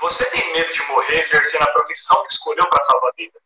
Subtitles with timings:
[0.00, 3.40] Você tem medo de morrer exercendo a profissão que escolheu para salvar a vida?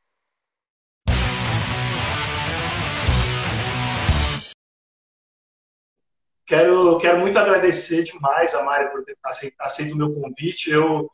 [6.45, 9.17] Quero, quero muito agradecer demais a Mari por ter
[9.59, 10.71] aceito, o meu convite.
[10.71, 11.11] Eu,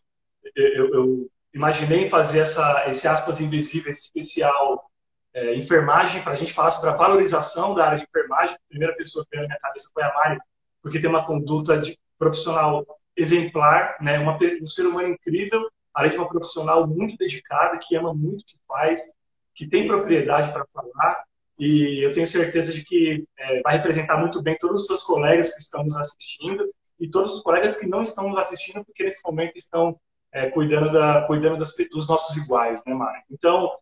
[0.57, 4.91] eu, eu imaginei fazer essa, esse aspas invisíveis especial
[5.33, 8.57] é, enfermagem para a gente falar sobre a valorização da área de enfermagem.
[8.57, 10.41] A primeira pessoa que veio na minha cabeça foi a Mari,
[10.83, 12.85] porque tem uma conduta de profissional
[13.19, 14.19] exemplar, né?
[14.19, 18.47] Uma, um ser humano incrível, além de uma profissional muito dedicada, que ama muito o
[18.47, 19.13] que faz,
[19.55, 21.25] que tem propriedade para falar.
[21.59, 25.53] E eu tenho certeza de que é, vai representar muito bem todos os seus colegas
[25.53, 26.65] que estão nos assistindo
[27.01, 29.99] e todos os colegas que não estão nos assistindo, porque nesse momento estão
[30.33, 33.23] é, cuidando, da, cuidando das, dos nossos iguais, né, Mari?
[33.29, 33.73] Então,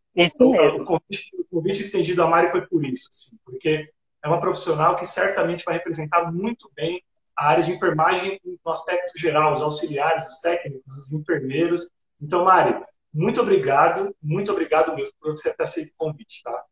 [0.52, 0.82] mesmo.
[0.82, 3.90] O, convite, o convite estendido a Mari foi por isso, assim, porque
[4.24, 7.02] é uma profissional que certamente vai representar muito bem
[7.36, 11.90] a área de enfermagem no aspecto geral, os auxiliares, os técnicos, os enfermeiros.
[12.20, 12.80] Então, Mari,
[13.12, 16.64] muito obrigado, muito obrigado mesmo por você ter aceito o convite, tá?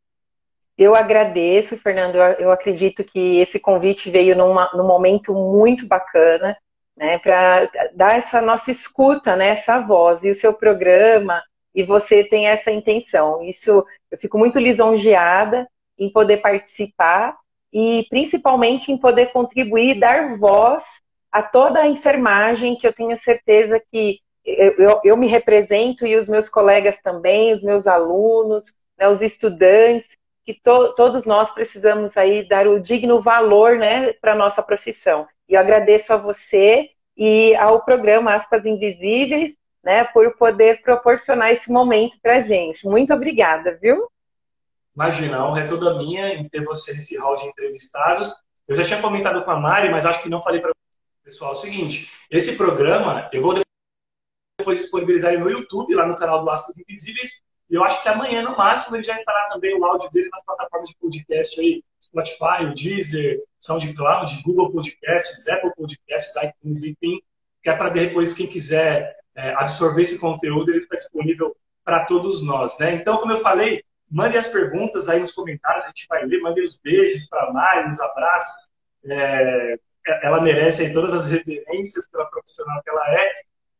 [0.76, 2.16] Eu agradeço, Fernando.
[2.16, 6.56] Eu acredito que esse convite veio numa, num momento muito bacana,
[6.96, 10.24] né, para dar essa nossa escuta, né, essa voz.
[10.24, 11.42] E o seu programa,
[11.74, 13.42] e você tem essa intenção.
[13.42, 17.36] Isso, eu fico muito lisonjeada em poder participar
[17.74, 20.84] e principalmente em poder contribuir, dar voz
[21.32, 26.14] a toda a enfermagem, que eu tenho certeza que eu, eu, eu me represento e
[26.14, 32.16] os meus colegas também, os meus alunos, né, os estudantes, que to, todos nós precisamos
[32.16, 35.26] aí dar o digno valor né, para a nossa profissão.
[35.48, 41.72] E eu agradeço a você e ao programa Aspas Invisíveis, né, por poder proporcionar esse
[41.72, 42.86] momento para a gente.
[42.86, 44.06] Muito obrigada, viu?
[44.94, 48.32] Imagina, a honra é toda minha em ter você nesse hall de entrevistados.
[48.66, 50.74] Eu já tinha comentado com a Mari, mas acho que não falei para o
[51.24, 53.54] pessoal o seguinte: esse programa eu vou
[54.58, 57.42] depois disponibilizar ele no YouTube, lá no canal do Aspas Invisíveis.
[57.68, 60.44] E eu acho que amanhã, no máximo, ele já estará também o áudio dele nas
[60.44, 67.20] plataformas de podcast aí, Spotify, o Deezer, SoundCloud, Google Podcasts, Apple Podcasts, iTunes, enfim.
[67.62, 72.42] Que é para depois, quem quiser é, absorver esse conteúdo, ele fica disponível para todos
[72.42, 72.94] nós, né?
[72.94, 76.40] Então, como eu falei, Mande as perguntas aí nos comentários, a gente vai ler.
[76.40, 78.70] Mande os beijos para a Mari, os abraços.
[79.06, 79.78] É,
[80.22, 83.32] ela merece aí todas as reverências pela profissional que ela é.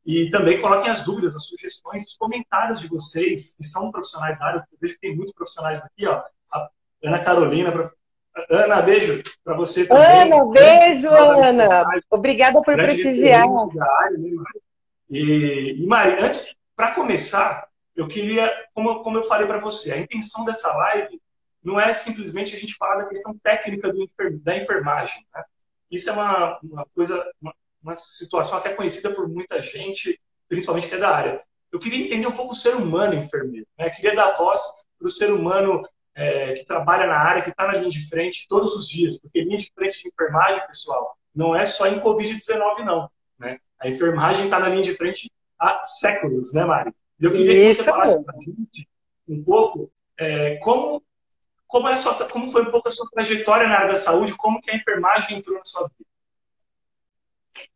[0.07, 4.47] E também coloquem as dúvidas, as sugestões, os comentários de vocês, que são profissionais da
[4.47, 4.59] área.
[4.59, 6.23] Eu vejo que tem muitos profissionais aqui, ó.
[6.53, 6.69] A
[7.03, 7.91] Ana Carolina,
[8.51, 10.05] Ana, beijo para você também.
[10.05, 11.87] Ana, beijo, Ana.
[12.11, 13.45] Obrigada por prestigiar.
[13.45, 14.31] Área, né,
[15.09, 19.99] e, e Mari, antes, para começar, eu queria, como, como eu falei para você, a
[19.99, 21.21] intenção dessa live
[21.63, 24.11] não é simplesmente a gente falar da questão técnica do,
[24.43, 25.25] da enfermagem.
[25.35, 25.45] Né?
[25.91, 30.95] Isso é uma, uma coisa, uma, uma, situação até conhecida por muita gente, principalmente que
[30.95, 31.43] é da área.
[31.73, 33.67] Eu queria entender um pouco o ser humano enfermeiro.
[33.79, 33.87] Né?
[33.87, 34.61] Eu queria dar voz
[34.99, 35.83] para o ser humano
[36.15, 39.19] é, que trabalha na área, que está na linha de frente todos os dias.
[39.19, 43.11] Porque linha de frente de enfermagem, pessoal, não é só em Covid-19, não.
[43.39, 43.59] Né?
[43.81, 46.93] A enfermagem está na linha de frente há séculos, né, Mari?
[47.21, 47.79] Eu queria Isso.
[47.79, 48.89] que você falasse para a gente
[49.29, 51.03] um pouco é, como,
[51.67, 54.61] como, é sua, como foi um pouco a sua trajetória na área da saúde, como
[54.61, 56.09] que a enfermagem entrou na sua vida.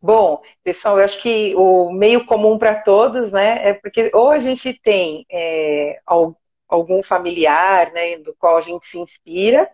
[0.00, 4.38] Bom, pessoal, eu acho que o meio comum para todos, né, é porque ou a
[4.38, 6.00] gente tem é,
[6.66, 9.70] algum familiar, né, do qual a gente se inspira,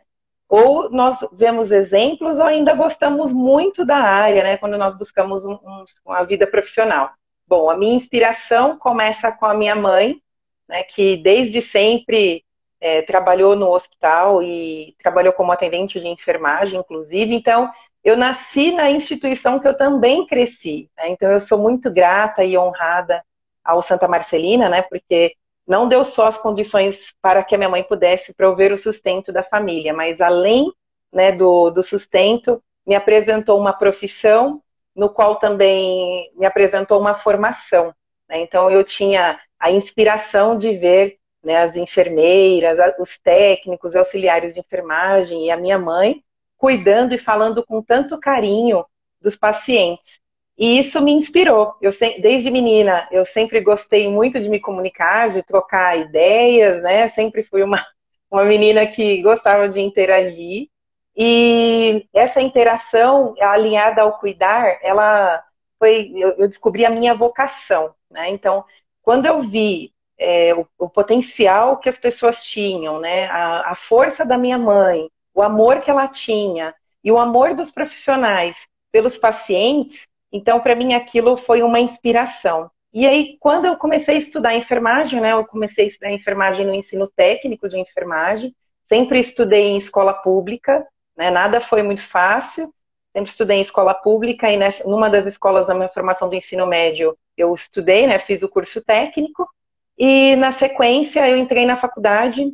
[0.49, 5.55] ou nós vemos exemplos ou ainda gostamos muito da área, né, quando nós buscamos um,
[5.55, 7.11] um, uma vida profissional.
[7.47, 10.21] Bom, a minha inspiração começa com a minha mãe,
[10.69, 12.44] né, que desde sempre
[12.81, 17.34] é, trabalhou no hospital e trabalhou como atendente de enfermagem, inclusive.
[17.34, 17.71] Então,
[18.03, 20.91] eu nasci na instituição que eu também cresci.
[20.97, 21.09] Né?
[21.09, 23.25] Então, eu sou muito grata e honrada
[23.65, 25.34] ao Santa Marcelina, né, porque
[25.66, 29.43] não deu só as condições para que a minha mãe pudesse prover o sustento da
[29.43, 30.71] família, mas além
[31.12, 34.60] né, do, do sustento, me apresentou uma profissão
[34.94, 37.94] no qual também me apresentou uma formação.
[38.28, 38.41] Né?
[38.41, 45.47] Então, eu tinha a inspiração de ver né, as enfermeiras, os técnicos, auxiliares de enfermagem
[45.47, 46.22] e a minha mãe
[46.57, 48.84] cuidando e falando com tanto carinho
[49.21, 50.21] dos pacientes.
[50.57, 51.74] E isso me inspirou.
[51.83, 51.91] Eu
[52.21, 57.09] desde menina, eu sempre gostei muito de me comunicar, de trocar ideias, né?
[57.09, 57.84] Sempre fui uma,
[58.30, 60.69] uma menina que gostava de interagir.
[61.16, 65.45] E essa interação alinhada ao cuidar, ela
[65.78, 68.31] foi, eu, descobri a minha vocação, né?
[68.31, 68.65] Então,
[69.03, 73.27] quando eu vi é, o, o, potencial que as pessoas tinham, né?
[73.27, 77.71] A, a força da minha mãe, o amor que ela tinha e o amor dos
[77.71, 82.71] profissionais pelos pacientes, então para mim aquilo foi uma inspiração.
[82.93, 86.72] E aí, quando eu comecei a estudar enfermagem, né, eu comecei a estudar enfermagem no
[86.72, 92.72] ensino técnico de enfermagem, sempre estudei em escola pública, né, nada foi muito fácil,
[93.13, 96.66] sempre estudei em escola pública e nessa, numa das escolas da minha formação do ensino
[96.66, 99.49] médio eu estudei, né, fiz o curso técnico.
[99.97, 102.53] E na sequência eu entrei na faculdade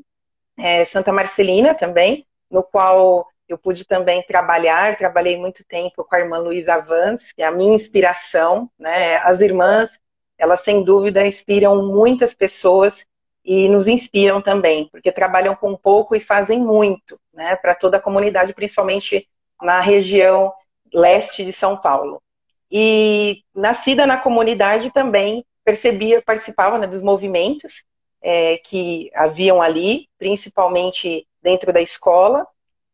[0.59, 6.21] é, Santa Marcelina também, no qual eu pude também trabalhar, trabalhei muito tempo com a
[6.21, 9.17] irmã Luísa Vans, que é a minha inspiração, né?
[9.19, 9.99] As irmãs,
[10.39, 13.05] elas sem dúvida inspiram muitas pessoas
[13.45, 18.01] e nos inspiram também, porque trabalham com pouco e fazem muito, né, para toda a
[18.01, 19.27] comunidade, principalmente
[19.63, 20.53] na região
[20.93, 22.23] leste de São Paulo.
[22.71, 27.83] E nascida na comunidade também percebia, participava né, dos movimentos
[28.21, 32.47] é, que haviam ali, principalmente dentro da escola.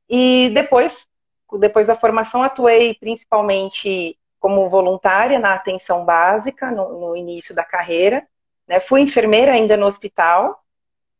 [0.09, 1.09] E depois,
[1.59, 8.25] depois da formação, atuei principalmente como voluntária na atenção básica no, no início da carreira.
[8.69, 8.79] Né?
[8.79, 10.63] Fui enfermeira ainda no hospital,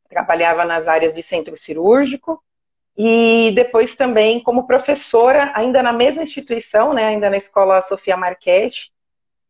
[0.09, 2.41] trabalhava nas áreas de centro cirúrgico.
[2.97, 8.91] E depois também como professora, ainda na mesma instituição, né, ainda na escola Sofia Marchetti,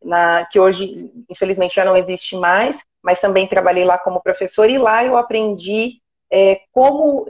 [0.03, 4.79] na, que hoje, infelizmente, já não existe mais, mas também trabalhei lá como professora e
[4.79, 6.01] lá eu aprendi
[6.31, 7.25] é, como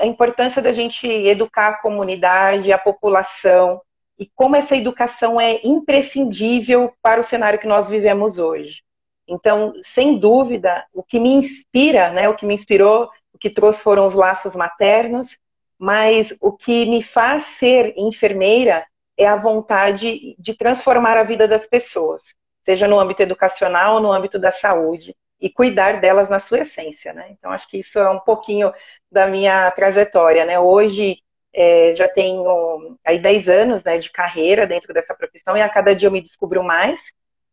[0.00, 3.80] a importância da gente educar a comunidade, a população,
[4.18, 8.82] e como essa educação é imprescindível para o cenário que nós vivemos hoje.
[9.28, 13.80] Então, sem dúvida, o que me inspira, né, o que me inspirou, o que trouxe
[13.80, 15.36] foram os laços maternos,
[15.78, 18.86] mas o que me faz ser enfermeira
[19.16, 22.34] é a vontade de transformar a vida das pessoas
[22.66, 27.28] seja no âmbito educacional no âmbito da saúde, e cuidar delas na sua essência, né?
[27.30, 28.72] Então, acho que isso é um pouquinho
[29.12, 30.58] da minha trajetória, né?
[30.58, 31.18] Hoje,
[31.52, 35.94] é, já tenho aí 10 anos né, de carreira dentro dessa profissão e a cada
[35.94, 37.00] dia eu me descubro mais.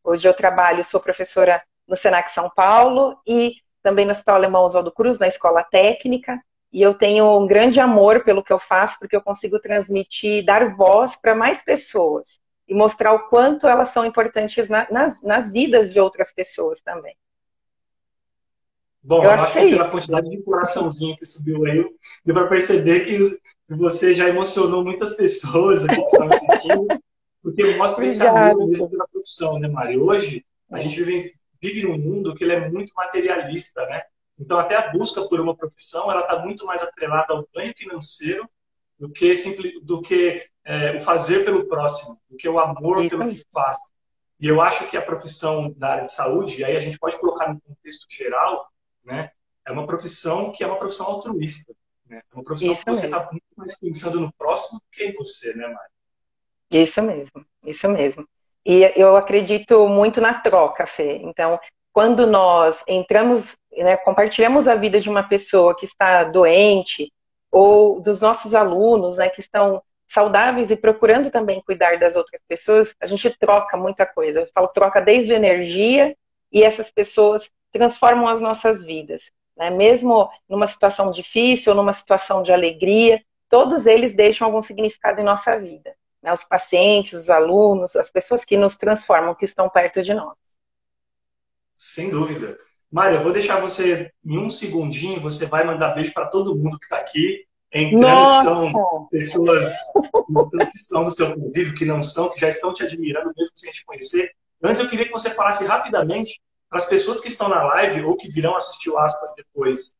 [0.03, 4.91] Hoje eu trabalho, sou professora no Senac São Paulo e também no Hospital Alemão Oswaldo
[4.91, 6.41] Cruz, na Escola Técnica.
[6.73, 10.75] E eu tenho um grande amor pelo que eu faço, porque eu consigo transmitir, dar
[10.75, 15.91] voz para mais pessoas e mostrar o quanto elas são importantes na, nas, nas vidas
[15.91, 17.15] de outras pessoas também.
[19.03, 21.85] Bom, eu, eu acho, que, é pela quantidade de coraçãozinho que subiu aí,
[22.25, 23.19] deu para perceber que
[23.69, 26.87] você já emocionou muitas pessoas aqui que estão assistindo,
[27.43, 29.97] porque mostra esse amor mesmo pela produção, né, Mari?
[29.97, 34.01] Hoje, a gente vive, vive num mundo que ele é muito materialista, né?
[34.43, 38.47] Então, até a busca por uma profissão, ela está muito mais atrelada ao ganho financeiro
[38.99, 43.17] do que, simples, do que é, o fazer pelo próximo, do que o amor Isso.
[43.17, 43.77] pelo que faz.
[44.37, 47.17] E eu acho que a profissão da área de saúde, e aí a gente pode
[47.17, 48.67] colocar no contexto geral,
[49.01, 49.31] né,
[49.65, 51.73] é uma profissão que é uma profissão altruísta.
[52.05, 52.21] Né?
[52.29, 55.13] É uma profissão isso que você está muito mais pensando no próximo do que em
[55.13, 55.89] você, né, Mari?
[56.69, 58.27] Isso mesmo, isso mesmo.
[58.65, 61.17] E eu acredito muito na troca, Fê.
[61.23, 61.57] Então,
[61.93, 67.11] quando nós entramos, né, compartilhamos a vida de uma pessoa que está doente,
[67.51, 72.93] ou dos nossos alunos, né, que estão saudáveis e procurando também cuidar das outras pessoas,
[72.99, 74.41] a gente troca muita coisa.
[74.41, 76.15] Eu falo troca desde energia
[76.51, 79.31] e essas pessoas transformam as nossas vidas.
[79.57, 79.69] Né?
[79.69, 85.57] Mesmo numa situação difícil, numa situação de alegria, todos eles deixam algum significado em nossa
[85.59, 85.95] vida.
[86.21, 86.31] Né?
[86.31, 90.35] Os pacientes, os alunos, as pessoas que nos transformam, que estão perto de nós.
[91.75, 92.57] Sem dúvida.
[92.93, 96.77] Mária, eu vou deixar você em um segundinho, você vai mandar beijo para todo mundo
[96.77, 99.73] que está aqui, entrando, que são pessoas
[100.71, 103.71] que estão no seu convívio, que não são, que já estão te admirando, mesmo sem
[103.71, 104.31] te conhecer.
[104.61, 108.15] Antes, eu queria que você falasse rapidamente para as pessoas que estão na live ou
[108.15, 109.95] que virão assistir o Aspas depois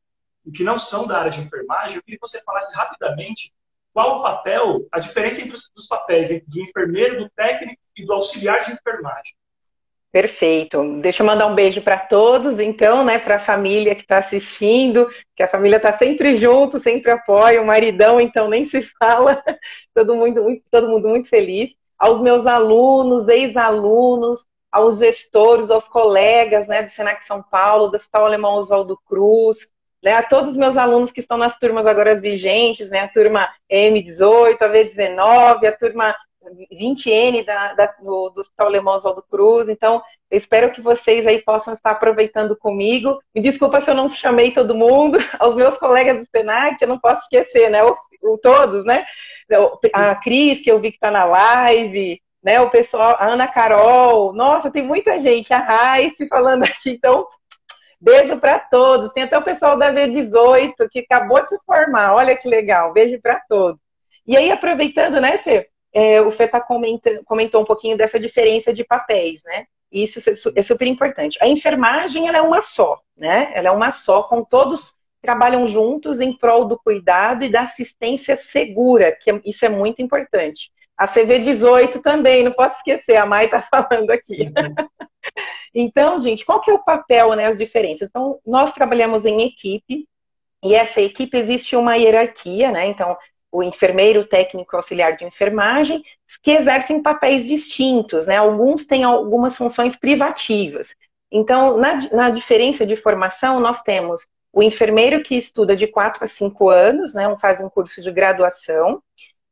[0.46, 3.52] e que não são da área de enfermagem, eu queria que você falasse rapidamente
[3.92, 8.14] qual o papel, a diferença entre os papéis entre do enfermeiro, do técnico e do
[8.14, 9.34] auxiliar de enfermagem.
[10.14, 11.02] Perfeito.
[11.02, 15.10] Deixa eu mandar um beijo para todos, então, né, para a família que está assistindo,
[15.36, 19.44] que a família está sempre junto, sempre apoia, o maridão, então nem se fala.
[19.92, 21.72] Todo mundo, muito, todo mundo muito feliz.
[21.98, 28.26] Aos meus alunos, ex-alunos, aos gestores, aos colegas, né, do Senac São Paulo, do Hospital
[28.26, 29.68] Alemão Oswaldo Cruz,
[30.04, 33.50] né, a todos os meus alunos que estão nas turmas agora vigentes, né, a turma
[33.68, 36.16] M18, a V19, a turma
[36.72, 39.70] 20N da, da, do, do Hospital Alemão Oswaldo Cruz.
[39.70, 43.20] Então, eu espero que vocês aí possam estar aproveitando comigo.
[43.34, 47.00] Me desculpa se eu não chamei todo mundo, aos meus colegas do Senac, eu não
[47.00, 47.84] posso esquecer, né?
[47.84, 49.06] O, o, todos, né?
[49.94, 52.60] A Cris, que eu vi que está na live, né?
[52.60, 57.28] O pessoal, a Ana Carol, nossa, tem muita gente, a Raice falando aqui, então.
[58.00, 59.14] Beijo para todos.
[59.14, 62.14] Tem até o pessoal da V18 que acabou de se formar.
[62.14, 62.92] Olha que legal.
[62.92, 63.80] Beijo para todos.
[64.28, 65.70] E aí, aproveitando, né, Fê?
[65.94, 69.66] É, o Fê tá comentou um pouquinho dessa diferença de papéis, né?
[69.92, 70.20] E isso
[70.56, 71.38] é super importante.
[71.40, 73.52] A enfermagem, ela é uma só, né?
[73.54, 78.36] Ela é uma só, com todos trabalham juntos em prol do cuidado e da assistência
[78.36, 80.70] segura, que é, isso é muito importante.
[80.98, 84.52] A CV18 também, não posso esquecer, a Mai está falando aqui.
[85.74, 88.10] então, gente, qual que é o papel, né, as diferenças?
[88.10, 90.06] Então, nós trabalhamos em equipe,
[90.64, 92.88] e essa equipe existe uma hierarquia, né?
[92.88, 93.18] Então,
[93.54, 96.04] o enfermeiro, o técnico auxiliar de enfermagem,
[96.42, 98.38] que exercem papéis distintos, né?
[98.38, 100.96] Alguns têm algumas funções privativas.
[101.32, 106.28] Então, na, na diferença de formação, nós temos o enfermeiro que estuda de 4 a
[106.28, 107.24] 5 anos, né?
[107.40, 109.02] Faz um curso de graduação.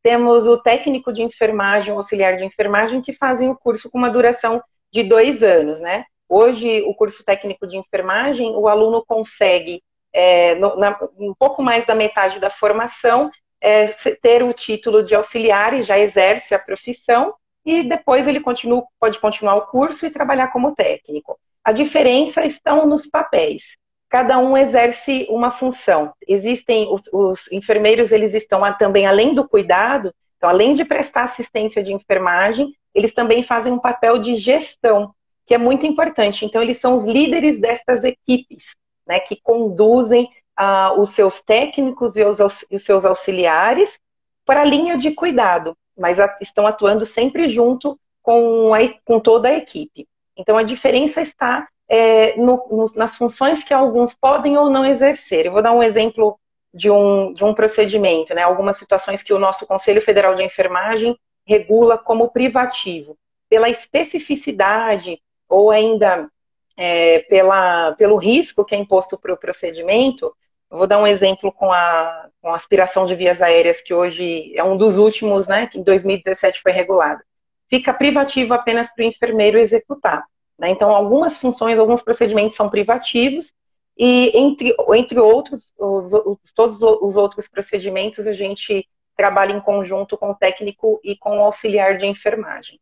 [0.01, 4.09] Temos o técnico de enfermagem, o auxiliar de enfermagem, que fazem o curso com uma
[4.09, 6.05] duração de dois anos, né?
[6.27, 11.85] Hoje, o curso técnico de enfermagem, o aluno consegue é, no, na, um pouco mais
[11.85, 13.29] da metade da formação,
[13.61, 13.87] é,
[14.21, 19.19] ter o título de auxiliar e já exerce a profissão, e depois ele continua, pode
[19.19, 21.39] continuar o curso e trabalhar como técnico.
[21.63, 23.77] A diferença estão nos papéis.
[24.09, 26.11] Cada um exerce uma função.
[26.27, 31.83] Existem os, os enfermeiros, eles estão também além do cuidado, então além de prestar assistência
[31.83, 35.13] de enfermagem, eles também fazem um papel de gestão,
[35.45, 36.43] que é muito importante.
[36.45, 38.75] Então eles são os líderes destas equipes
[39.07, 40.27] né, que conduzem
[40.63, 43.99] ah, os seus técnicos e os, os, seus auxiliares
[44.45, 49.49] para a linha de cuidado, mas a, estão atuando sempre junto com, a, com toda
[49.49, 50.07] a equipe.
[50.37, 55.47] Então a diferença está é, no, no, nas funções que alguns podem ou não exercer.
[55.47, 56.39] Eu vou dar um exemplo
[56.71, 58.43] de um, de um procedimento, né?
[58.43, 63.17] Algumas situações que o nosso Conselho Federal de Enfermagem regula como privativo,
[63.49, 66.29] pela especificidade ou ainda
[66.77, 70.31] é, pela, pelo risco que é imposto para o procedimento,
[70.77, 74.63] vou dar um exemplo com a, com a aspiração de vias aéreas, que hoje é
[74.63, 77.21] um dos últimos, né, que em 2017 foi regulado.
[77.69, 80.23] Fica privativo apenas para o enfermeiro executar.
[80.57, 80.69] Né?
[80.69, 83.53] Então, algumas funções, alguns procedimentos são privativos,
[83.97, 90.17] e entre, entre outros, os, os, todos os outros procedimentos, a gente trabalha em conjunto
[90.17, 92.79] com o técnico e com o auxiliar de enfermagem.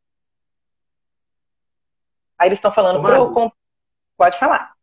[2.37, 3.01] Aí eles estão falando,
[4.15, 4.73] Pode falar.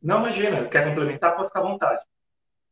[0.00, 2.02] Não, imagina, quer complementar, pode ficar à vontade.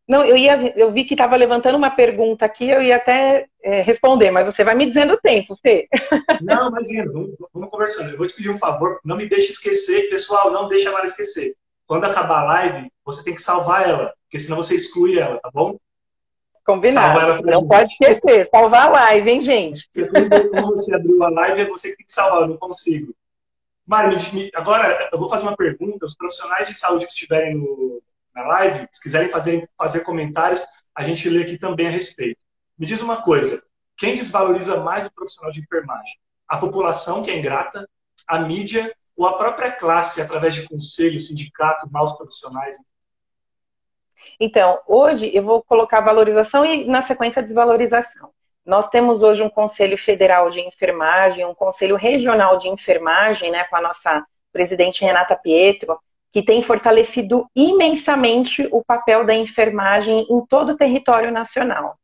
[0.06, 3.80] Não, eu, ia, eu vi que estava levantando uma pergunta aqui, eu ia até é,
[3.80, 5.88] responder, mas você vai me dizendo o tempo, Fê.
[6.42, 8.10] Não, imagina, vamos, vamos, conversando.
[8.10, 11.06] Eu vou te pedir um favor, não me deixe esquecer, pessoal, não deixe a Mara
[11.06, 11.56] esquecer.
[11.86, 15.50] Quando acabar a live, você tem que salvar ela, porque senão você exclui ela, tá
[15.50, 15.78] bom?
[16.66, 17.42] Combinado.
[17.42, 17.68] Não gente.
[17.68, 19.88] pode esquecer, salvar a live, hein, gente?
[19.92, 23.14] Quando você abriu a live, é você que tem que salvar, eu não consigo.
[23.86, 24.18] Mário,
[24.54, 26.06] agora eu vou fazer uma pergunta.
[26.06, 28.02] Os profissionais de saúde que estiverem no,
[28.34, 30.64] na live, se quiserem fazer, fazer comentários,
[30.94, 32.40] a gente lê aqui também a respeito.
[32.78, 33.62] Me diz uma coisa:
[33.96, 36.18] quem desvaloriza mais o profissional de enfermagem?
[36.48, 37.88] A população, que é ingrata,
[38.26, 42.76] a mídia ou a própria classe, através de conselho, sindicato, maus profissionais?
[44.40, 48.30] Então, hoje eu vou colocar valorização e, na sequência, desvalorização.
[48.64, 53.76] Nós temos hoje um Conselho Federal de Enfermagem, um Conselho Regional de Enfermagem, né, com
[53.76, 55.98] a nossa presidente Renata Pietro,
[56.34, 61.96] que tem fortalecido imensamente o papel da enfermagem em todo o território nacional.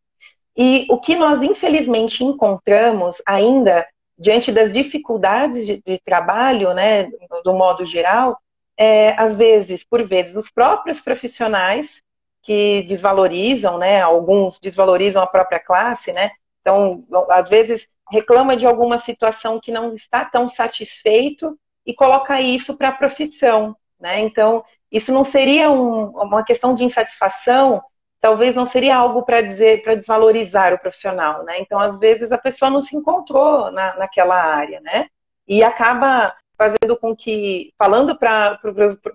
[0.56, 3.84] E o que nós, infelizmente, encontramos ainda,
[4.16, 7.10] diante das dificuldades de, de trabalho, né,
[7.42, 8.38] do modo geral,
[8.76, 12.00] é, às vezes, por vezes, os próprios profissionais
[12.40, 18.96] que desvalorizam, né, alguns desvalorizam a própria classe, né, então, às vezes, reclama de alguma
[18.99, 23.75] situação que não está tão satisfeito e coloca isso para a profissão.
[24.00, 24.21] Né?
[24.21, 27.83] Então, isso não seria um, uma questão de insatisfação,
[28.21, 31.45] talvez não seria algo para dizer, para desvalorizar o profissional.
[31.45, 31.61] Né?
[31.61, 35.09] Então, às vezes, a pessoa não se encontrou na, naquela área, né?
[35.47, 38.59] E acaba fazendo com que, falando para,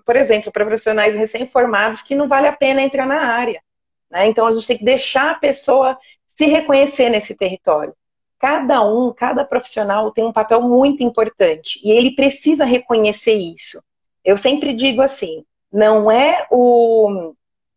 [0.04, 3.62] por exemplo, para profissionais recém-formados, que não vale a pena entrar na área.
[4.10, 4.26] Né?
[4.26, 7.94] Então, a gente tem que deixar a pessoa se reconhecer nesse território.
[8.38, 13.82] Cada um, cada profissional tem um papel muito importante e ele precisa reconhecer isso.
[14.26, 17.32] Eu sempre digo assim, não é o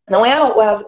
[0.09, 0.35] não é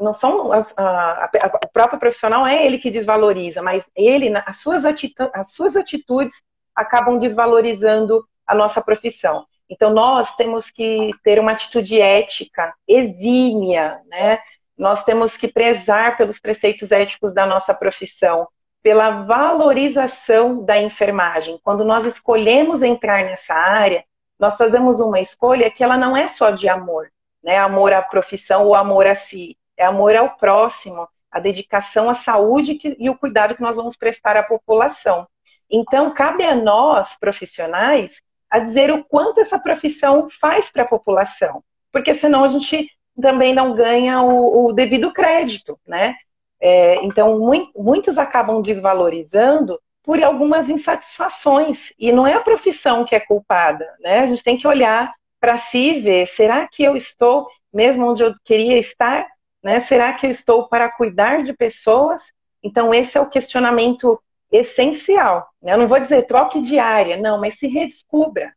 [0.01, 4.57] não são as, a, a, o próprio profissional é ele que desvaloriza, mas ele as
[4.57, 6.41] suas atitudes, as suas atitudes
[6.75, 9.45] acabam desvalorizando a nossa profissão.
[9.69, 14.39] Então nós temos que ter uma atitude ética exímia, né?
[14.75, 18.47] Nós temos que prezar pelos preceitos éticos da nossa profissão,
[18.81, 21.59] pela valorização da enfermagem.
[21.61, 24.03] Quando nós escolhemos entrar nessa área,
[24.41, 27.11] nós fazemos uma escolha que ela não é só de amor,
[27.43, 27.59] né?
[27.59, 32.79] Amor à profissão ou amor a si, é amor ao próximo, a dedicação à saúde
[32.97, 35.27] e o cuidado que nós vamos prestar à população.
[35.69, 38.19] Então, cabe a nós, profissionais,
[38.49, 42.89] a dizer o quanto essa profissão faz para a população, porque senão a gente
[43.21, 46.15] também não ganha o, o devido crédito, né?
[46.59, 47.39] É, então,
[47.75, 54.19] muitos acabam desvalorizando por algumas insatisfações, e não é a profissão que é culpada, né?
[54.19, 58.23] A gente tem que olhar para si e ver, será que eu estou mesmo onde
[58.23, 59.27] eu queria estar?
[59.63, 59.79] Né?
[59.79, 62.23] Será que eu estou para cuidar de pessoas?
[62.63, 65.47] Então, esse é o questionamento essencial.
[65.61, 65.73] Né?
[65.73, 68.53] Eu não vou dizer troque de área, não, mas se redescubra.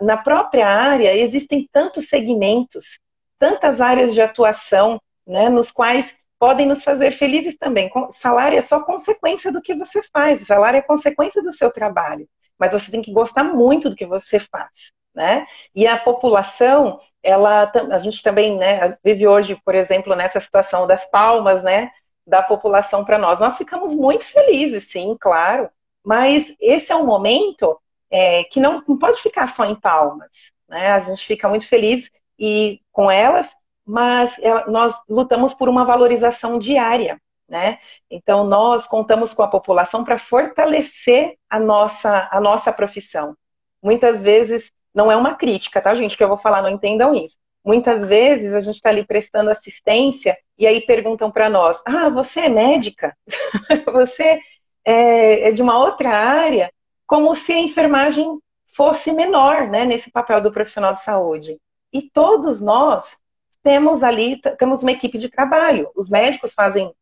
[0.00, 3.00] Na própria área existem tantos segmentos,
[3.38, 7.88] tantas áreas de atuação, né, nos quais podem nos fazer felizes também.
[8.10, 12.72] Salário é só consequência do que você faz, salário é consequência do seu trabalho, mas
[12.72, 14.90] você tem que gostar muito do que você faz.
[15.14, 15.46] Né?
[15.72, 21.08] E a população, ela, a gente também né, vive hoje, por exemplo, nessa situação das
[21.08, 21.92] palmas, né,
[22.26, 23.38] da população para nós.
[23.38, 25.70] Nós ficamos muito felizes, sim, claro,
[26.04, 27.80] mas esse é um momento
[28.10, 30.50] é, que não, não, pode ficar só em palmas.
[30.68, 30.90] Né?
[30.90, 33.48] A gente fica muito feliz e com elas,
[33.92, 37.20] mas é, nós lutamos por uma valorização diária.
[37.46, 37.78] Né?
[38.10, 43.36] Então, nós contamos com a população para fortalecer a nossa, a nossa profissão.
[43.82, 47.36] Muitas vezes, não é uma crítica, tá, gente, que eu vou falar, não entendam isso.
[47.62, 52.40] Muitas vezes a gente está ali prestando assistência e aí perguntam para nós: Ah, você
[52.40, 53.14] é médica?
[53.92, 54.40] você
[54.86, 56.72] é, é de uma outra área?
[57.06, 58.38] Como se a enfermagem
[58.74, 61.58] fosse menor né, nesse papel do profissional de saúde.
[61.92, 63.21] E todos nós
[63.62, 65.90] temos ali, temos uma equipe de trabalho.
[65.94, 66.92] Os médicos fazem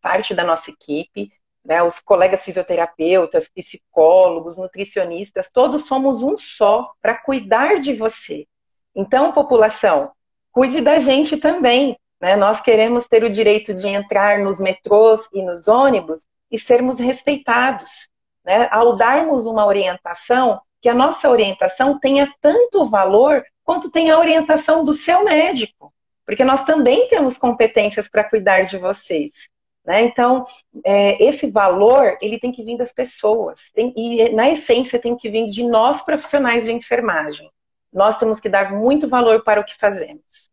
[0.00, 1.32] parte da nossa equipe,
[1.64, 8.46] né, os colegas fisioterapeutas, psicólogos, nutricionistas, todos somos um só para cuidar de você.
[8.94, 10.12] Então, população,
[10.52, 11.98] cuide da gente também.
[12.20, 12.36] Né?
[12.36, 18.08] Nós queremos ter o direito de entrar nos metrôs e nos ônibus e sermos respeitados.
[18.44, 18.68] Né?
[18.70, 24.84] Ao darmos uma orientação, que a nossa orientação tenha tanto valor quanto tem a orientação
[24.84, 25.92] do seu médico.
[26.26, 29.48] Porque nós também temos competências para cuidar de vocês.
[29.84, 30.02] Né?
[30.02, 30.44] Então,
[30.84, 33.70] é, esse valor, ele tem que vir das pessoas.
[33.72, 37.48] Tem, e, na essência, tem que vir de nós, profissionais de enfermagem
[37.96, 40.50] nós temos que dar muito valor para o que fazemos.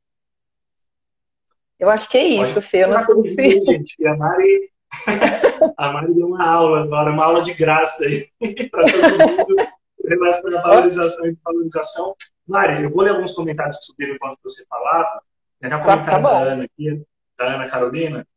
[1.78, 2.86] Eu acho que é isso, Fê.
[2.86, 3.74] Eu não sei se...
[3.74, 4.72] Gente, a Mari,
[5.78, 8.30] a Mari deu uma aula agora, uma aula de graça aí
[8.72, 12.16] para todo mundo em relação à valorização e valorização.
[12.48, 15.22] Mari, eu vou ler alguns comentários que subiram enquanto você falava.
[15.64, 17.06] Tem um comentário tá da Ana aqui,
[17.38, 18.28] da Ana Carolina,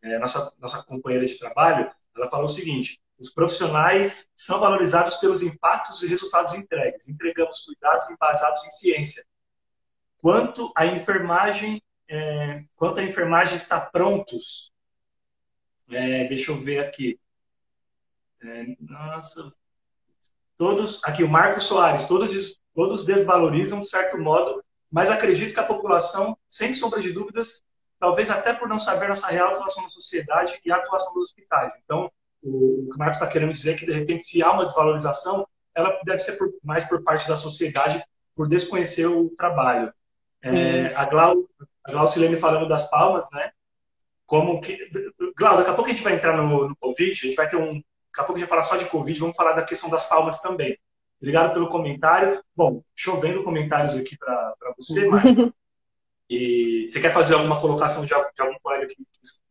[0.00, 1.92] é, nossa, nossa companheira de trabalho.
[2.16, 7.10] Ela falou o seguinte: os profissionais são valorizados pelos impactos e resultados entregues.
[7.10, 9.22] Entregamos cuidados embasados em ciência.
[10.16, 14.72] Quanto a enfermagem, é, quanto a enfermagem está prontos,
[15.90, 17.20] é, deixa eu ver aqui.
[18.42, 19.52] É, nossa,
[20.56, 24.61] todos aqui o Marcos Soares, todos todos desvalorizam de certo modo,
[24.92, 27.62] mas acredito que a população, sem sombra de dúvidas,
[27.98, 31.80] talvez até por não saber nossa real atuação na sociedade e a atuação dos hospitais.
[31.82, 34.66] Então, o, que o Marcos está querendo dizer é que, de repente, se há uma
[34.66, 38.04] desvalorização, ela deve ser por, mais por parte da sociedade
[38.36, 39.92] por desconhecer o trabalho.
[40.42, 41.48] É, a, Glau,
[41.84, 43.50] a Glaucilene falando das palmas, né?
[44.26, 44.76] Como que.
[45.38, 47.56] Glau, daqui a pouco a gente vai entrar no, no Covid, a gente vai ter
[47.56, 47.74] um.
[47.74, 50.06] Daqui a pouco a gente vai falar só de Covid, vamos falar da questão das
[50.06, 50.76] palmas também.
[51.22, 52.42] Obrigado pelo comentário.
[52.54, 55.52] Bom, chovendo comentários aqui para você, Marcos.
[56.28, 58.96] E você quer fazer alguma colocação de, de algum colega que,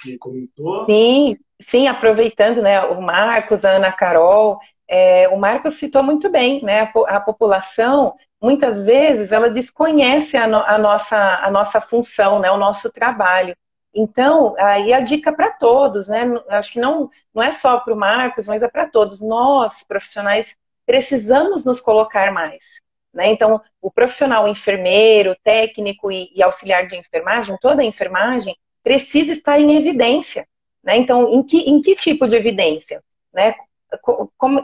[0.01, 0.85] que, comentou?
[0.85, 6.61] Sim, sim, aproveitando, né, o Marcos, a Ana Carol, é, o Marcos citou muito bem,
[6.63, 12.39] né, a, a população, muitas vezes, ela desconhece a, no, a, nossa, a nossa função,
[12.39, 13.55] né, o nosso trabalho.
[13.93, 16.23] Então, aí a dica para todos, né?
[16.47, 19.19] Acho que não, não é só para o Marcos, mas é para todos.
[19.19, 20.55] Nós, profissionais,
[20.91, 22.81] precisamos nos colocar mais.
[23.13, 23.27] Né?
[23.27, 29.57] Então, o profissional enfermeiro, técnico e, e, auxiliar de enfermagem, toda a enfermagem, precisa estar
[29.57, 30.45] em evidência.
[30.83, 30.97] Né?
[30.97, 33.01] Então, em que, em que tipo de evidência?
[33.33, 33.55] Né?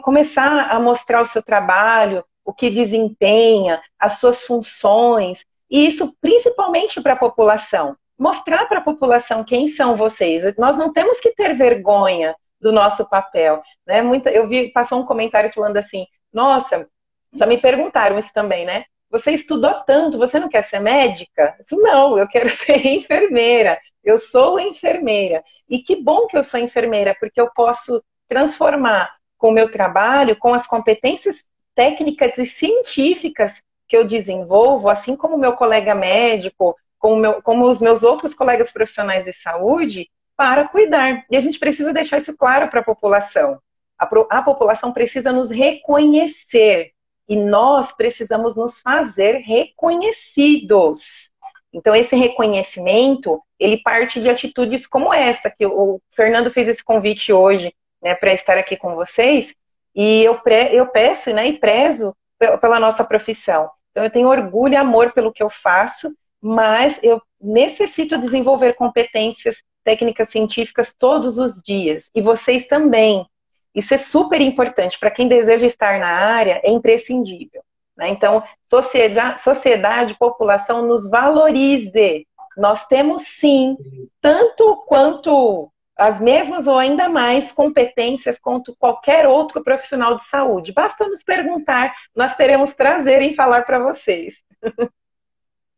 [0.02, 7.00] começar a mostrar o seu trabalho, o que desempenha, as suas funções, e isso principalmente
[7.00, 7.96] para a população.
[8.18, 10.54] Mostrar para a população quem são vocês.
[10.56, 13.62] Nós não temos que ter vergonha do nosso papel.
[13.86, 14.02] Né?
[14.02, 16.88] Muita, eu vi, passou um comentário falando assim, nossa,
[17.32, 18.84] já me perguntaram isso também, né?
[19.10, 21.56] Você estudou tanto, você não quer ser médica?
[21.58, 23.78] Eu falei, não, eu quero ser enfermeira.
[24.04, 25.42] Eu sou enfermeira.
[25.68, 30.36] E que bom que eu sou enfermeira, porque eu posso transformar com o meu trabalho,
[30.36, 37.16] com as competências técnicas e científicas que eu desenvolvo, assim como meu colega médico, como,
[37.16, 41.24] meu, como os meus outros colegas profissionais de saúde, para cuidar.
[41.30, 43.58] E a gente precisa deixar isso claro para a população.
[43.98, 46.92] A, a população precisa nos reconhecer
[47.28, 51.30] e nós precisamos nos fazer reconhecidos.
[51.72, 57.32] Então, esse reconhecimento, ele parte de atitudes como essa, que o Fernando fez esse convite
[57.32, 59.54] hoje, né, para estar aqui com vocês,
[59.94, 62.16] e eu, pre, eu peço né, e prezo
[62.60, 63.68] pela nossa profissão.
[63.90, 69.62] Então, eu tenho orgulho e amor pelo que eu faço, mas eu necessito desenvolver competências
[69.84, 73.26] técnicas científicas todos os dias, e vocês também.
[73.74, 74.98] Isso é super importante.
[74.98, 77.62] Para quem deseja estar na área, é imprescindível.
[77.96, 78.08] Né?
[78.08, 82.26] Então, sociedade, sociedade, população, nos valorize.
[82.56, 83.76] Nós temos sim,
[84.20, 90.72] tanto quanto as mesmas ou ainda mais competências quanto qualquer outro profissional de saúde.
[90.72, 94.36] Basta nos perguntar, nós teremos prazer em falar para vocês.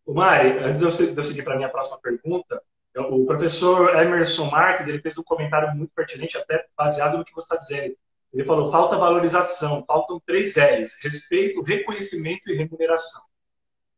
[0.05, 0.85] O Mari, antes de
[1.17, 2.61] eu seguir para a minha próxima pergunta,
[2.97, 7.55] o professor Emerson Marques ele fez um comentário muito pertinente, até baseado no que você
[7.55, 7.97] está dizendo.
[8.33, 13.23] Ele falou: falta valorização, faltam três R's: respeito, reconhecimento e remuneração.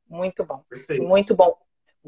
[0.08, 0.62] Muito bom.
[0.68, 1.02] Perfeito.
[1.02, 1.56] Muito bom.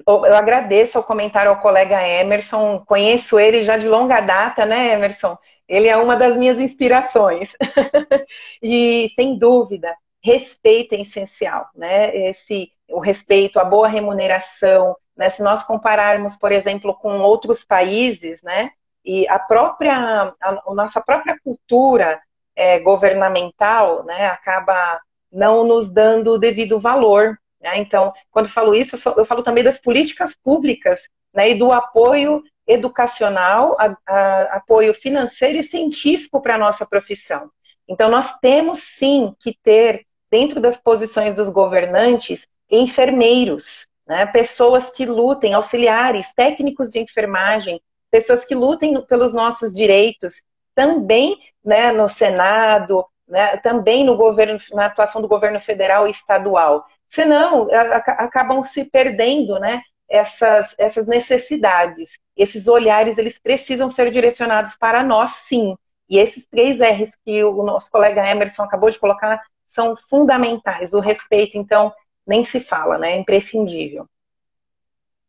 [0.07, 2.85] Eu agradeço o comentário ao colega Emerson.
[2.85, 5.39] Conheço ele já de longa data, né, Emerson?
[5.69, 7.53] Ele é uma das minhas inspirações.
[8.61, 12.15] e, sem dúvida, respeito é essencial, né?
[12.29, 15.31] Esse, o respeito, a boa remuneração, né?
[15.31, 18.71] Se nós compararmos, por exemplo, com outros países, né?
[19.05, 22.21] E a própria, a, nossa própria cultura
[22.57, 24.27] é, governamental, né?
[24.27, 25.01] Acaba
[25.35, 27.39] não nos dando o devido valor.
[27.61, 27.79] Né?
[27.79, 31.51] Então, quando eu falo isso, eu falo também das políticas públicas né?
[31.51, 37.51] e do apoio educacional, a, a, apoio financeiro e científico para a nossa profissão.
[37.89, 44.27] Então, nós temos sim que ter, dentro das posições dos governantes, enfermeiros, né?
[44.27, 50.43] pessoas que lutem, auxiliares, técnicos de enfermagem, pessoas que lutem pelos nossos direitos,
[50.75, 56.85] também né, no Senado, né, também no governo, na atuação do governo federal e estadual.
[57.09, 62.19] Senão, a, a, acabam se perdendo né, essas, essas necessidades.
[62.37, 65.77] Esses olhares, eles precisam ser direcionados para nós, sim.
[66.09, 70.93] E esses três R's que o nosso colega Emerson acabou de colocar são fundamentais.
[70.93, 71.93] O respeito, então,
[72.27, 73.13] nem se fala, né?
[73.13, 74.09] É imprescindível.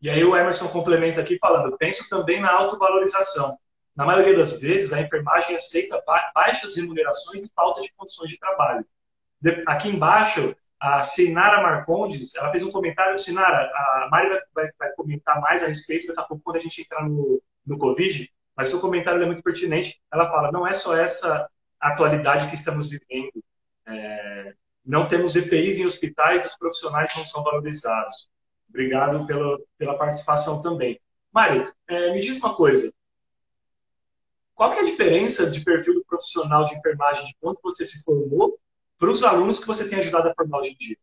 [0.01, 3.58] E aí o Emerson complementa aqui falando, penso também na autovalorização.
[3.95, 6.01] Na maioria das vezes, a enfermagem aceita
[6.34, 8.86] baixas remunerações e falta de condições de trabalho.
[9.65, 13.17] Aqui embaixo, a Sinara Marcondes, ela fez um comentário.
[13.17, 16.60] Sinara, a Mari vai, vai, vai comentar mais a respeito daqui a pouco quando a
[16.60, 19.99] gente entrar no, no Covid, mas seu comentário é muito pertinente.
[20.12, 23.43] Ela fala, não é só essa atualidade que estamos vivendo.
[23.88, 24.53] É,
[24.86, 28.30] não temos EPIs em hospitais e os profissionais não são valorizados.
[28.69, 31.00] Obrigado pela, pela participação também.
[31.32, 32.93] Mário, é, me diz uma coisa.
[34.54, 38.58] Qual é a diferença de perfil do profissional de enfermagem de quando você se formou
[38.98, 40.98] para os alunos que você tem ajudado a formar hoje em dia?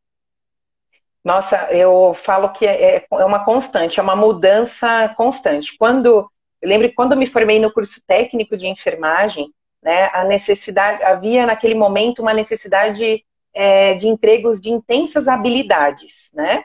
[1.23, 5.77] Nossa, eu falo que é, é, uma constante, é uma mudança constante.
[5.77, 6.29] Quando
[6.61, 11.45] eu lembro que quando me formei no curso técnico de enfermagem, né, a necessidade havia
[11.45, 16.65] naquele momento uma necessidade é, de empregos de intensas habilidades, né?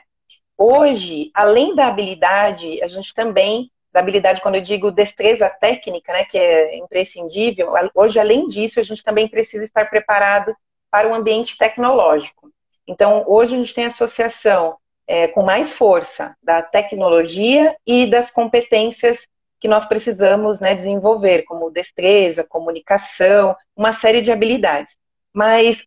[0.56, 6.24] Hoje, além da habilidade, a gente também, da habilidade, quando eu digo destreza técnica, né,
[6.24, 10.52] que é imprescindível, hoje, além disso, a gente também precisa estar preparado
[10.90, 12.50] para o ambiente tecnológico.
[12.88, 19.28] Então, hoje a gente tem associação é, com mais força da tecnologia e das competências
[19.60, 24.96] que nós precisamos né, desenvolver, como destreza, comunicação, uma série de habilidades.
[25.32, 25.84] Mas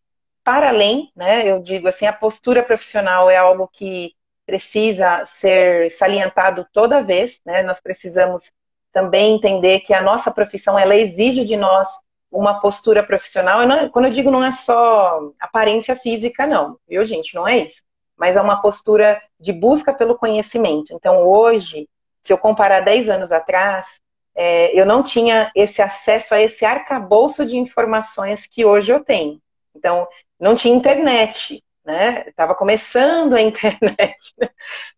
[0.51, 4.11] para além, né, eu digo assim, a postura profissional é algo que
[4.45, 7.63] precisa ser salientado toda vez, né?
[7.63, 8.51] Nós precisamos
[8.91, 11.87] também entender que a nossa profissão ela exige de nós
[12.29, 13.65] uma postura profissional.
[13.65, 17.33] Não, quando eu digo não é só aparência física, não, viu, gente?
[17.33, 17.81] Não é isso.
[18.17, 20.93] Mas é uma postura de busca pelo conhecimento.
[20.93, 21.87] Então, hoje,
[22.21, 24.01] se eu comparar 10 anos atrás,
[24.35, 29.41] é, eu não tinha esse acesso a esse arcabouço de informações que hoje eu tenho.
[29.73, 30.05] Então,
[30.41, 32.25] não tinha internet, né?
[32.27, 34.33] Estava começando a internet.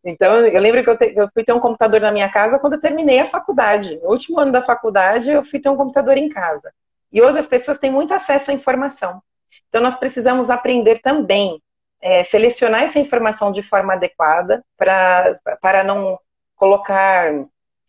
[0.06, 2.74] Então, eu lembro que eu, te, eu, fui ter um computador na minha casa quando
[2.74, 3.98] eu terminei a faculdade.
[4.04, 6.74] No último ano da faculdade, eu fui ter um computador em casa.
[7.10, 9.22] E hoje as pessoas têm muito acesso à informação.
[9.70, 11.62] Então, nós precisamos aprender também
[12.02, 16.20] é, selecionar essa informação de forma adequada para, não
[16.58, 17.34] colocar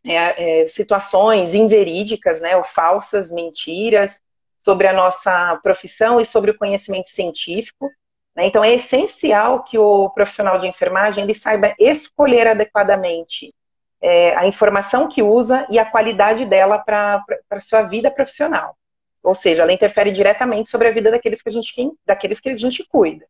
[0.04, 4.22] é, é, situações inverídicas, né, ou falsas, mentiras,
[4.64, 7.90] sobre a nossa profissão e sobre o conhecimento científico.
[8.34, 8.46] Né?
[8.46, 13.54] Então, é essencial que o profissional de enfermagem ele saiba escolher adequadamente
[14.00, 18.76] é, a informação que usa e a qualidade dela para a sua vida profissional.
[19.22, 22.56] Ou seja, ela interfere diretamente sobre a vida daqueles que a gente, daqueles que a
[22.56, 23.26] gente cuida.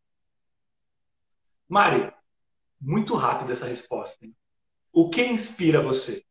[1.68, 2.12] Mari,
[2.81, 4.25] muito rápida essa resposta.
[4.25, 4.35] Hein?
[4.92, 6.25] O que inspira você?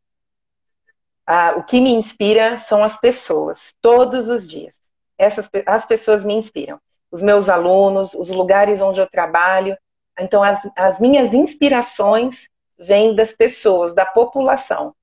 [1.26, 4.83] Ah, o que me inspira são as pessoas, todos os dias.
[5.18, 6.80] Essas, as pessoas me inspiram.
[7.10, 9.76] Os meus alunos, os lugares onde eu trabalho.
[10.18, 12.48] Então, as, as minhas inspirações
[12.78, 14.94] vêm das pessoas, da população.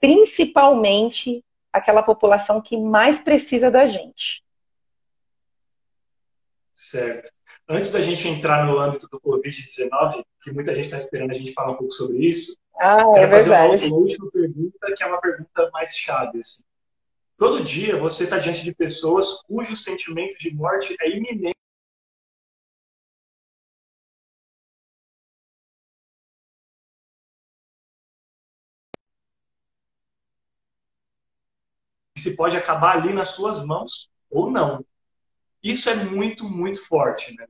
[0.00, 4.42] Principalmente aquela população que mais precisa da gente.
[6.72, 7.30] Certo.
[7.68, 11.52] Antes da gente entrar no âmbito do Covid-19, que muita gente está esperando a gente
[11.52, 13.86] falar um pouco sobre isso, ah, é quero é fazer verdade.
[13.86, 16.38] uma última pergunta, que é uma pergunta mais chave.
[16.38, 16.62] Assim.
[17.36, 21.54] Todo dia você está diante de pessoas cujo sentimento de morte é iminente.
[32.16, 34.84] Se pode acabar ali nas suas mãos ou não.
[35.62, 37.46] Isso é muito, muito forte, né?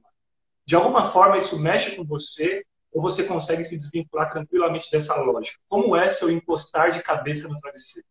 [0.66, 5.58] De alguma forma isso mexe com você ou você consegue se desvincular tranquilamente dessa lógica?
[5.68, 8.06] Como é seu encostar de cabeça no travesseiro?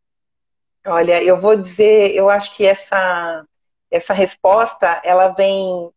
[0.85, 3.45] Olha, eu vou dizer, eu acho que essa
[3.93, 5.91] essa resposta ela vem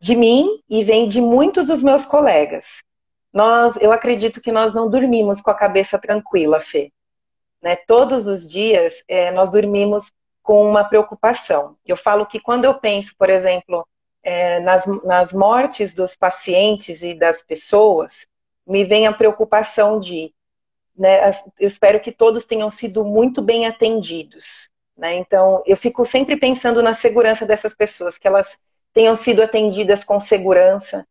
[0.00, 2.82] de mim e vem de muitos dos meus colegas.
[3.32, 6.92] Nós, eu acredito que nós não dormimos com a cabeça tranquila, Fê.
[7.62, 7.76] Né?
[7.76, 10.12] Todos os dias é, nós dormimos
[10.42, 11.76] com uma preocupação.
[11.86, 13.86] Eu falo que quando eu penso, por exemplo,
[14.22, 18.26] é, nas, nas mortes dos pacientes e das pessoas,
[18.66, 20.34] me vem a preocupação de,
[20.98, 24.68] né, eu espero que todos tenham sido muito bem atendidos.
[24.96, 25.14] Né?
[25.16, 28.58] Então, eu fico sempre pensando na segurança dessas pessoas, que elas
[28.92, 31.06] tenham sido atendidas com segurança,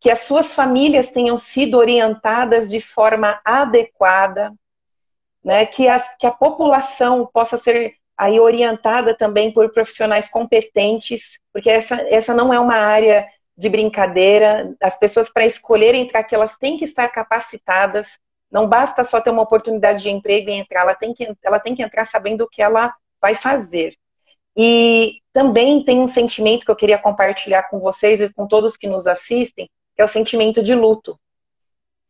[0.00, 4.54] que as suas famílias tenham sido orientadas de forma adequada,
[5.44, 5.66] né?
[5.66, 11.96] que, as, que a população possa ser aí orientada também por profissionais competentes, porque essa,
[12.08, 13.26] essa não é uma área
[13.56, 14.74] de brincadeira.
[14.80, 18.18] As pessoas, para escolherem entrar aqui, elas têm que estar capacitadas.
[18.52, 21.74] Não basta só ter uma oportunidade de emprego e entrar, ela tem que, ela tem
[21.74, 23.96] que entrar sabendo o que ela vai fazer.
[24.54, 28.86] E também tem um sentimento que eu queria compartilhar com vocês e com todos que
[28.86, 31.18] nos assistem, que é o sentimento de luto.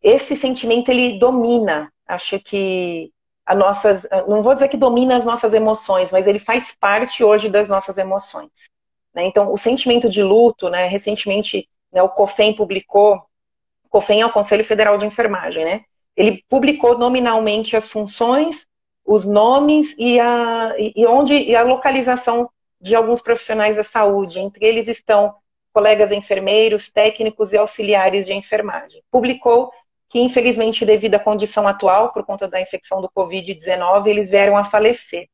[0.03, 1.93] Esse sentimento ele domina.
[2.05, 3.13] Acho que
[3.47, 7.49] a nossas, não vou dizer que domina as nossas emoções, mas ele faz parte hoje
[7.49, 8.51] das nossas emoções.
[9.15, 9.25] Né?
[9.27, 13.23] Então, o sentimento de luto, né, recentemente né, o COFEM publicou,
[13.93, 15.85] COFEM é o Conselho Federal de Enfermagem, né?
[16.17, 18.67] Ele publicou nominalmente as funções,
[19.05, 22.49] os nomes e a, e onde, e a localização
[22.81, 24.39] de alguns profissionais da saúde.
[24.39, 25.35] Entre eles estão
[25.73, 29.03] colegas enfermeiros, técnicos e auxiliares de enfermagem.
[29.11, 29.71] Publicou
[30.13, 34.65] que infelizmente devido à condição atual, por conta da infecção do Covid-19, eles vieram a
[34.65, 35.27] falecer.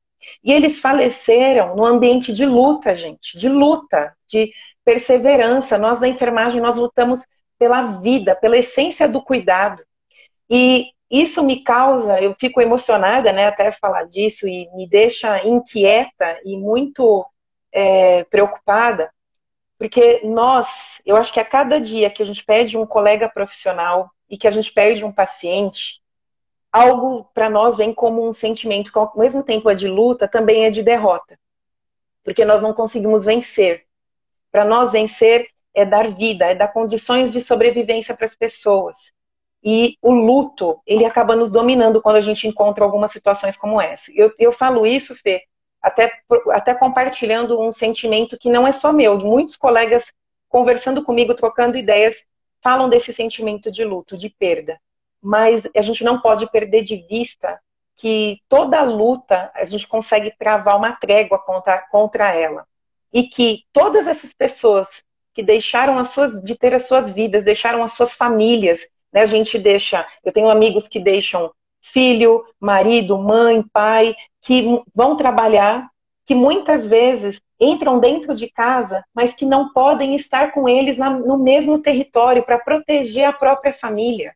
[0.43, 4.53] E eles faleceram no ambiente de luta, gente, de luta, de
[4.85, 5.77] perseverança.
[5.77, 7.27] Nós da enfermagem, nós lutamos
[7.59, 9.83] pela vida, pela essência do cuidado.
[10.51, 16.39] E isso me causa, eu fico emocionada, né, até falar disso, e me deixa inquieta
[16.45, 17.25] e muito
[17.73, 19.11] é, preocupada,
[19.79, 24.11] porque nós, eu acho que a cada dia que a gente pede um colega profissional
[24.29, 26.03] e que a gente perde um paciente,
[26.73, 30.67] algo para nós vem como um sentimento que ao mesmo tempo é de luta, também
[30.67, 31.39] é de derrota.
[32.25, 33.85] Porque nós não conseguimos vencer.
[34.51, 39.13] Para nós vencer é dar vida, é dar condições de sobrevivência para as pessoas.
[39.63, 44.11] E o luto, ele acaba nos dominando quando a gente encontra algumas situações como essa.
[44.15, 45.43] Eu, eu falo isso, Fê,
[45.83, 46.13] até,
[46.51, 50.13] até compartilhando um sentimento que não é só meu, muitos colegas
[50.49, 52.25] conversando comigo, trocando ideias,
[52.63, 54.81] falam desse sentimento de luto, de perda.
[55.21, 57.61] Mas a gente não pode perder de vista
[57.97, 62.67] que toda luta a gente consegue travar uma trégua contra, contra ela.
[63.13, 65.03] E que todas essas pessoas
[65.35, 69.23] que deixaram as suas, de ter as suas vidas, deixaram as suas famílias, né?
[69.23, 75.89] A gente deixa, eu tenho amigos que deixam filho, marido, mãe, pai, que vão trabalhar,
[76.25, 81.11] que muitas vezes entram dentro de casa, mas que não podem estar com eles na,
[81.11, 84.35] no mesmo território para proteger a própria família.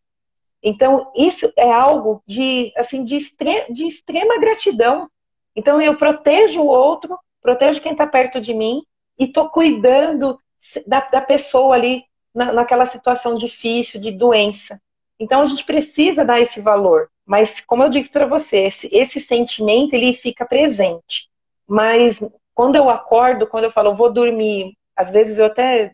[0.62, 5.08] Então, isso é algo de, assim, de, extre de extrema gratidão.
[5.56, 8.82] Então, eu protejo o outro, protejo quem está perto de mim
[9.18, 10.38] e estou cuidando
[10.86, 14.80] da, da, pessoa ali na, naquela situação difícil, de doença.
[15.18, 17.08] Então, a gente precisa dar esse valor.
[17.24, 21.28] Mas, como eu disse para você, esse, esse sentimento ele fica presente.
[21.66, 22.22] Mas
[22.54, 25.92] quando eu acordo, quando eu falo, vou dormir, às vezes eu até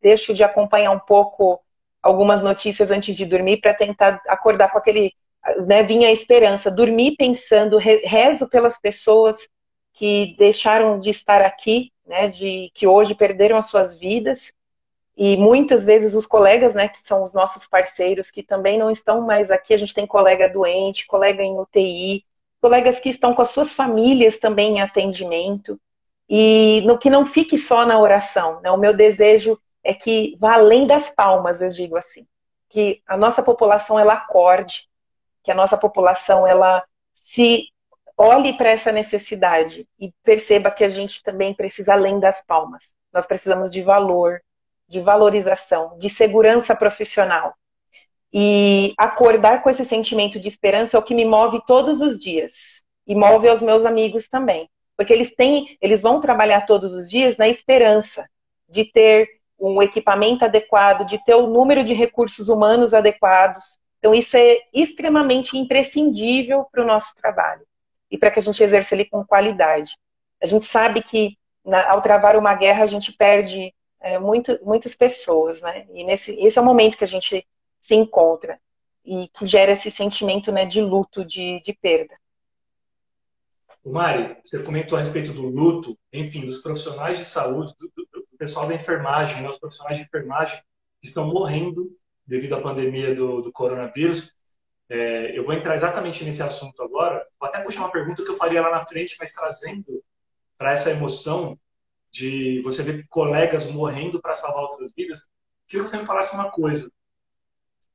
[0.00, 1.60] deixo de acompanhar um pouco
[2.02, 5.12] algumas notícias antes de dormir para tentar acordar com aquele,
[5.66, 9.36] né, vinha a esperança, dormir pensando, rezo pelas pessoas
[9.92, 14.52] que deixaram de estar aqui, né, de que hoje perderam as suas vidas
[15.16, 19.22] e muitas vezes os colegas, né, que são os nossos parceiros, que também não estão
[19.22, 22.24] mais aqui, a gente tem colega doente, colega em UTI,
[22.60, 25.80] colegas que estão com as suas famílias também em atendimento,
[26.28, 28.70] e no que não fique só na oração, né?
[28.70, 32.26] O meu desejo é que vá além das palmas, eu digo assim,
[32.68, 34.88] que a nossa população ela acorde,
[35.42, 37.68] que a nossa população ela se
[38.16, 42.92] olhe para essa necessidade e perceba que a gente também precisa além das palmas.
[43.12, 44.40] Nós precisamos de valor,
[44.88, 47.54] de valorização, de segurança profissional.
[48.32, 52.82] E acordar com esse sentimento de esperança é o que me move todos os dias
[53.06, 57.36] e move aos meus amigos também, porque eles têm, eles vão trabalhar todos os dias
[57.36, 58.28] na esperança
[58.68, 63.78] de ter um equipamento adequado, de ter o número de recursos humanos adequados.
[63.98, 67.62] Então isso é extremamente imprescindível para o nosso trabalho
[68.10, 69.92] e para que a gente exerça ele com qualidade.
[70.42, 73.72] A gente sabe que na, ao travar uma guerra a gente perde
[74.06, 75.84] é, muito, muitas pessoas, né?
[75.92, 77.44] E nesse, esse é o momento que a gente
[77.80, 78.60] se encontra
[79.04, 82.16] e que gera esse sentimento né, de luto, de, de perda.
[83.84, 88.38] Mari, você comentou a respeito do luto, enfim, dos profissionais de saúde, do, do, do
[88.38, 90.60] pessoal da enfermagem, né, os profissionais de enfermagem
[91.02, 94.34] estão morrendo devido à pandemia do, do coronavírus.
[94.88, 97.26] É, eu vou entrar exatamente nesse assunto agora.
[97.40, 100.02] Vou até puxar uma pergunta que eu faria lá na frente, mas trazendo
[100.56, 101.58] para essa emoção
[102.10, 105.28] de você ver colegas morrendo para salvar outras vidas.
[105.66, 106.90] Queria que você me falasse uma coisa,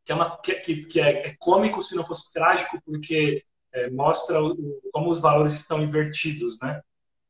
[0.04, 4.44] que é, uma, que, que é, é cômico se não fosse trágico, porque é, mostra
[4.44, 6.82] o, como os valores estão invertidos, né?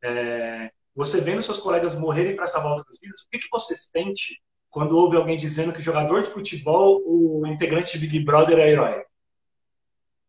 [0.03, 4.41] É, você vendo seus colegas morrerem para salvar outras vidas, o que, que você sente
[4.69, 9.03] quando ouve alguém dizendo que jogador de futebol, o integrante de Big Brother é herói?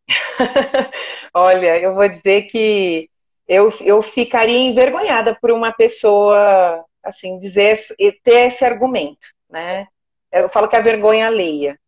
[1.33, 3.09] Olha, eu vou dizer que
[3.47, 7.79] eu, eu ficaria envergonhada por uma pessoa, assim, dizer,
[8.23, 9.87] ter esse argumento, né?
[10.31, 11.79] Eu falo que a vergonha alheia.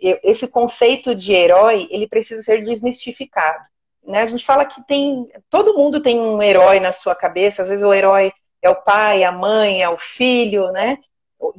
[0.00, 3.64] Esse conceito de herói, ele precisa ser desmistificado.
[4.04, 4.22] Né?
[4.22, 7.84] A gente fala que tem, todo mundo tem um herói na sua cabeça, às vezes
[7.84, 10.98] o herói é o pai, a mãe, é o filho, né?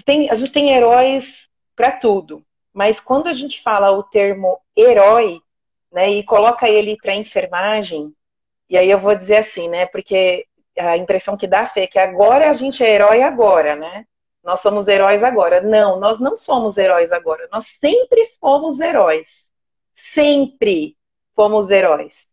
[0.05, 5.41] Tem, a gente tem heróis para tudo, mas quando a gente fala o termo herói,
[5.91, 8.13] né, e coloca ele para enfermagem,
[8.69, 9.85] e aí eu vou dizer assim, né?
[9.85, 10.45] Porque
[10.77, 14.05] a impressão que dá, Fê, é que agora a gente é herói agora, né?
[14.43, 15.61] Nós somos heróis agora.
[15.61, 17.47] Não, nós não somos heróis agora.
[17.51, 19.51] Nós sempre fomos heróis.
[19.95, 20.97] Sempre
[21.35, 22.27] fomos heróis.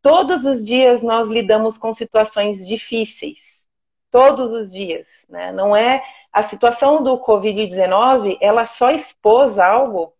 [0.00, 3.66] Todos os dias nós lidamos com situações difíceis.
[4.10, 5.50] Todos os dias, né?
[5.52, 10.14] Não é a situação do Covid-19, ela só expôs algo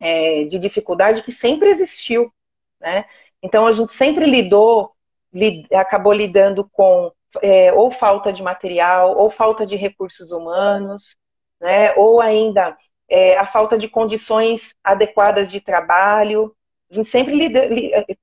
[0.00, 2.32] é, de dificuldade que sempre existiu,
[2.80, 3.04] né?
[3.42, 4.92] Então a gente sempre lidou,
[5.32, 11.16] lid, acabou lidando com é, ou falta de material, ou falta de recursos humanos,
[11.60, 11.94] né?
[11.94, 12.76] ou ainda
[13.08, 16.54] é, a falta de condições adequadas de trabalho.
[16.90, 17.68] A gente sempre lida,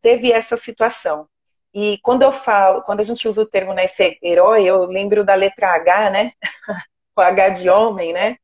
[0.01, 1.27] teve essa situação.
[1.73, 5.25] E quando eu falo, quando a gente usa o termo né, ser herói, eu lembro
[5.25, 6.31] da letra H, né?
[7.15, 8.37] o H de homem, né?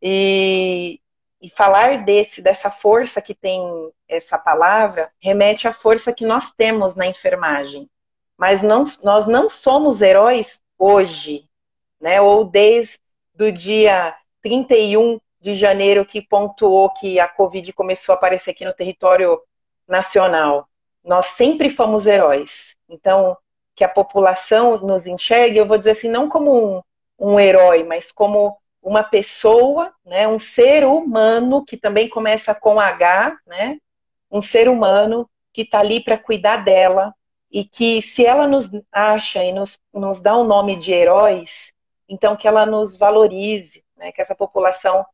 [0.00, 0.99] E,
[1.40, 3.62] e falar desse, dessa força que tem
[4.06, 7.88] essa palavra, remete à força que nós temos na enfermagem.
[8.36, 11.44] Mas não, nós não somos heróis hoje,
[12.00, 12.20] né?
[12.20, 12.98] Ou desde
[13.38, 18.74] o dia 31 de janeiro que pontuou que a Covid começou a aparecer aqui no
[18.74, 19.40] território
[19.88, 20.68] nacional.
[21.02, 22.76] Nós sempre fomos heróis.
[22.88, 23.36] Então,
[23.74, 26.82] que a população nos enxergue, eu vou dizer assim, não como um,
[27.18, 33.38] um herói, mas como uma pessoa, né, um ser humano que também começa com H,
[33.46, 33.78] né,
[34.30, 37.14] um ser humano que está ali para cuidar dela
[37.50, 41.72] e que se ela nos acha e nos, nos dá o um nome de heróis,
[42.08, 45.04] então que ela nos valorize, né, que essa população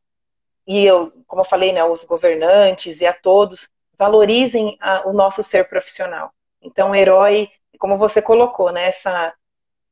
[0.67, 5.41] e eu, como eu falei, né, os governantes e a todos valorizem a, o nosso
[5.41, 6.31] ser profissional.
[6.61, 7.49] Então, herói,
[7.79, 9.33] como você colocou, né, essa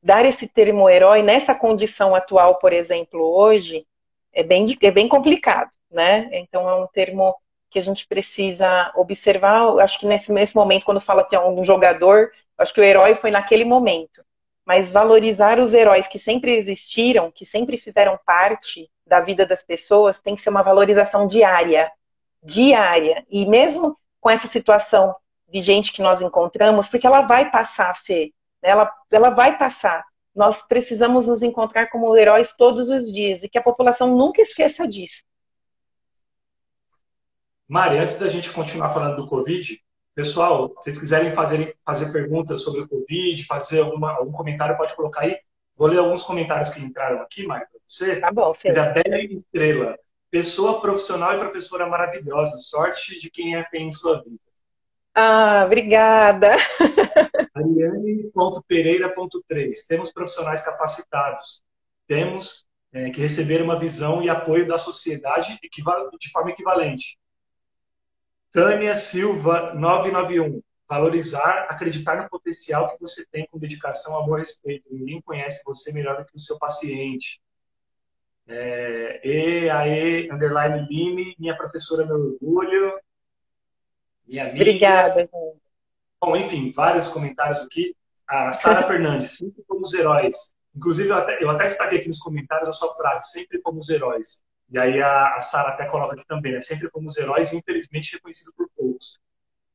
[0.06, 3.84] dar esse termo herói nessa condição atual, por exemplo, hoje,
[4.32, 6.28] é bem, é bem complicado, né?
[6.30, 7.34] Então é um termo
[7.68, 9.66] que a gente precisa observar.
[9.80, 13.16] Acho que nesse, nesse momento, quando fala que é um jogador, acho que o herói
[13.16, 14.24] foi naquele momento.
[14.64, 20.22] Mas valorizar os heróis que sempre existiram, que sempre fizeram parte da vida das pessoas,
[20.22, 21.90] tem que ser uma valorização diária.
[22.40, 23.26] Diária.
[23.28, 25.16] E mesmo com essa situação
[25.48, 28.32] vigente que nós encontramos, porque ela vai passar, Fê
[28.62, 30.04] ela, ela vai passar.
[30.34, 34.86] Nós precisamos nos encontrar como heróis todos os dias e que a população nunca esqueça
[34.86, 35.24] disso.
[37.68, 39.82] Mari, antes da gente continuar falando do Covid,
[40.14, 44.94] pessoal, se vocês quiserem fazer, fazer perguntas sobre o Covid, fazer alguma, algum comentário, pode
[44.94, 45.36] colocar aí.
[45.74, 48.20] Vou ler alguns comentários que entraram aqui, Maia, para você.
[48.20, 48.70] Tá bom, Fê.
[48.70, 49.98] Isabelle Estrela.
[50.30, 52.58] Pessoa profissional e professora maravilhosa.
[52.58, 54.45] Sorte de quem a tem em sua vida.
[55.18, 56.56] Ah, obrigada.
[57.56, 59.86] Ariane.pereira.3.
[59.88, 61.62] Temos profissionais capacitados.
[62.06, 67.18] Temos é, que receber uma visão e apoio da sociedade de forma equivalente.
[68.52, 70.60] Tânia Silva, 991.
[70.86, 74.84] Valorizar, acreditar no potencial que você tem com dedicação, amor respeito.
[74.90, 77.40] Ninguém conhece você melhor do que o seu paciente.
[78.46, 83.00] É, e aí, underline Line, minha professora, meu orgulho.
[84.26, 84.56] Minha amiga.
[84.56, 85.30] Obrigada, gente.
[86.20, 87.94] Bom, enfim, vários comentários aqui.
[88.26, 90.54] A Sara Fernandes, sempre fomos heróis.
[90.74, 94.42] Inclusive, eu até, eu até destaquei aqui nos comentários a sua frase, sempre fomos heróis.
[94.70, 96.60] E aí a, a Sara até coloca aqui também, né?
[96.60, 99.20] Sempre fomos heróis e infelizmente reconhecido por poucos.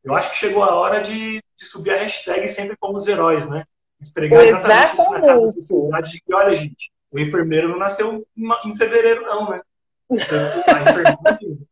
[0.04, 3.66] Eu acho que chegou a hora de, de subir a hashtag sempre fomos heróis, né?
[4.00, 7.78] Espregar exatamente, exatamente isso na cara da sociedade de que, olha, gente, o enfermeiro não
[7.78, 8.28] nasceu
[8.66, 9.62] em fevereiro, não, né?
[10.10, 11.68] A enfermagem,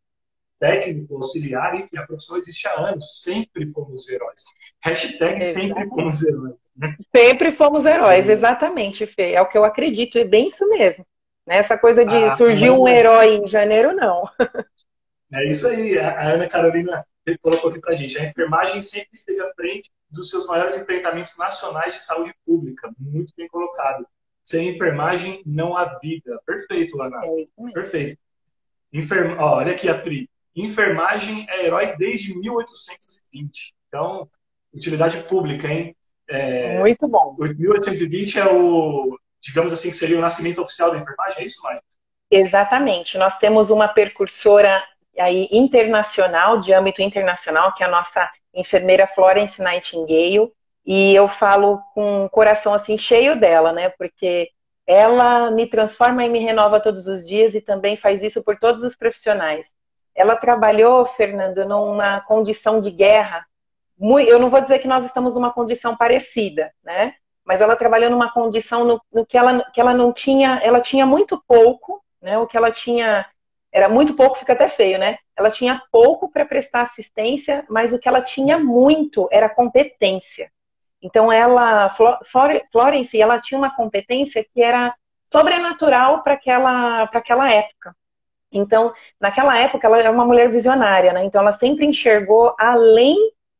[0.59, 3.21] técnico, auxiliar, enfim, a profissão existe há anos.
[3.21, 4.43] Sempre fomos heróis.
[4.83, 6.55] Hashtag sempre fomos heróis.
[6.75, 6.95] Né?
[7.15, 9.33] Sempre fomos heróis, exatamente, Fê.
[9.33, 11.05] É o que eu acredito, é bem isso mesmo.
[11.47, 11.57] Né?
[11.57, 14.23] Essa coisa de ah, surgir um herói em janeiro, não.
[15.31, 15.97] É isso aí.
[15.97, 17.05] A Ana Carolina
[17.37, 18.17] colocou aqui pra gente.
[18.17, 22.89] A enfermagem sempre esteve à frente dos seus maiores enfrentamentos nacionais de saúde pública.
[22.97, 24.07] Muito bem colocado.
[24.43, 26.41] Sem enfermagem, não há vida.
[26.45, 27.21] Perfeito, Ana.
[27.23, 27.71] É.
[27.71, 28.17] Perfeito.
[28.91, 29.35] Enferma...
[29.39, 30.27] Ó, olha aqui a Pri.
[30.63, 33.73] Enfermagem é herói desde 1820.
[33.87, 34.29] Então,
[34.73, 35.95] utilidade pública, hein?
[36.27, 36.79] É...
[36.79, 37.35] Muito bom.
[37.37, 41.81] 1820 é o, digamos assim, que seria o nascimento oficial da enfermagem, é isso, Mário?
[42.31, 43.17] Exatamente.
[43.17, 44.83] Nós temos uma percursora
[45.17, 50.51] aí internacional, de âmbito internacional, que é a nossa enfermeira Florence Nightingale,
[50.85, 53.89] e eu falo com o coração assim cheio dela, né?
[53.89, 54.49] Porque
[54.87, 58.81] ela me transforma e me renova todos os dias e também faz isso por todos
[58.81, 59.67] os profissionais.
[60.19, 63.45] Ela trabalhou, Fernando, numa condição de guerra.
[64.27, 67.13] Eu não vou dizer que nós estamos numa condição parecida, né?
[67.45, 71.05] Mas ela trabalhou numa condição no, no que, ela, que ela não tinha, ela tinha
[71.05, 72.37] muito pouco, né?
[72.37, 73.25] O que ela tinha
[73.71, 75.17] era muito pouco, fica até feio, né?
[75.37, 80.51] Ela tinha pouco para prestar assistência, mas o que ela tinha muito era competência.
[81.01, 81.89] Então ela,
[82.69, 84.93] Florence, ela tinha uma competência que era
[85.31, 87.95] sobrenatural para aquela, aquela época.
[88.51, 91.23] Então, naquela época, ela é uma mulher visionária, né?
[91.23, 93.15] Então, ela sempre enxergou além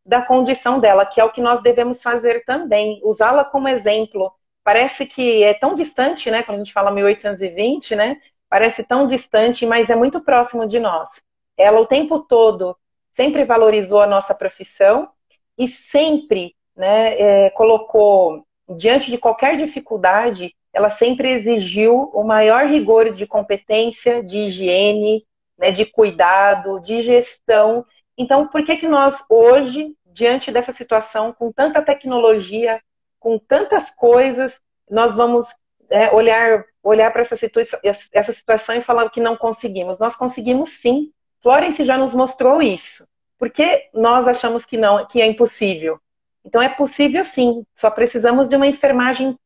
[0.06, 4.32] da condição dela, que é o que nós devemos fazer também, usá-la como exemplo.
[4.64, 6.44] Parece que é tão distante, né?
[6.44, 8.18] Quando a gente fala 1820, né?
[8.50, 11.22] Parece tão distante, mas é muito próximo de nós.
[11.56, 12.76] Ela, o tempo todo,
[13.12, 15.10] sempre valorizou a nossa profissão
[15.58, 18.46] e sempre né, é, colocou,
[18.78, 25.26] diante de qualquer dificuldade, ela sempre exigiu o maior rigor de competência, de higiene,
[25.58, 27.86] né, de cuidado, de gestão.
[28.18, 32.82] Então, por que, que nós hoje, diante dessa situação, com tanta tecnologia,
[33.20, 34.60] com tantas coisas,
[34.90, 35.48] nós vamos
[35.90, 40.00] é, olhar, olhar para essa, situa essa situação e falar que não conseguimos?
[40.00, 41.12] Nós conseguimos sim.
[41.42, 43.08] Florence já nos mostrou isso.
[43.38, 46.00] Por que nós achamos que não, que é impossível?
[46.44, 47.64] Então é possível sim.
[47.74, 49.38] Só precisamos de uma enfermagem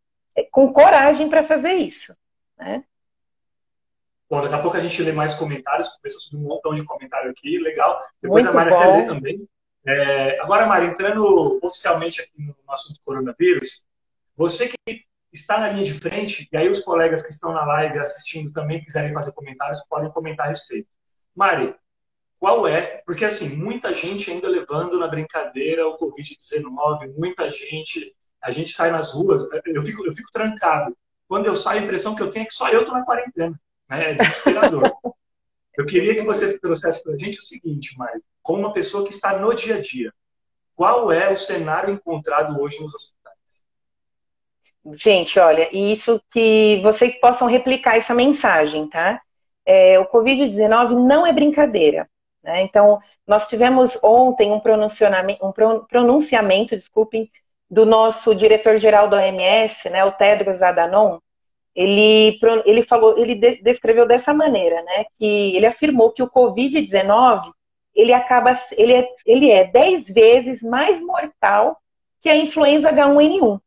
[0.52, 2.16] com coragem para fazer isso.
[2.58, 2.84] Né?
[4.30, 6.84] Bom, daqui a pouco a gente lê mais comentários, começou a subir um montão de
[6.84, 8.00] comentário aqui, legal.
[8.22, 9.48] Depois Muito a Mari até lê também.
[9.86, 13.86] É, agora, Mari, entrando oficialmente aqui no assunto coronavírus,
[14.36, 18.00] você que está na linha de frente, e aí os colegas que estão na live
[18.00, 20.88] assistindo também quiserem fazer comentários, podem comentar a respeito.
[21.36, 21.76] Mari,
[22.40, 23.02] qual é?
[23.06, 28.92] Porque, assim, muita gente ainda levando na brincadeira o Covid-19, muita gente a gente sai
[28.92, 30.96] nas ruas, eu fico, eu fico trancado.
[31.28, 33.60] Quando eu saio, a impressão que eu tenho é que só eu estou na quarentena.
[33.90, 34.12] Né?
[34.12, 34.92] É desesperador.
[35.78, 39.14] eu queria que você trouxesse para a gente o seguinte, Mário, como uma pessoa que
[39.14, 40.14] está no dia a dia,
[40.76, 43.64] qual é o cenário encontrado hoje nos hospitais?
[44.92, 49.22] Gente, olha, isso que vocês possam replicar essa mensagem, tá?
[49.66, 52.10] É, o Covid-19 não é brincadeira.
[52.44, 52.62] Né?
[52.64, 55.54] Então, nós tivemos ontem um pronunciamento, um
[55.88, 57.32] pronunciamento desculpem,
[57.74, 61.18] do nosso diretor-geral da OMS, né, o Tedros Adhanom,
[61.76, 67.52] ele, ele falou, ele descreveu dessa maneira, né, que ele afirmou que o COVID-19
[67.96, 71.80] ele acaba, ele é, ele é 10 vezes mais mortal
[72.22, 73.60] que a influenza H1N1.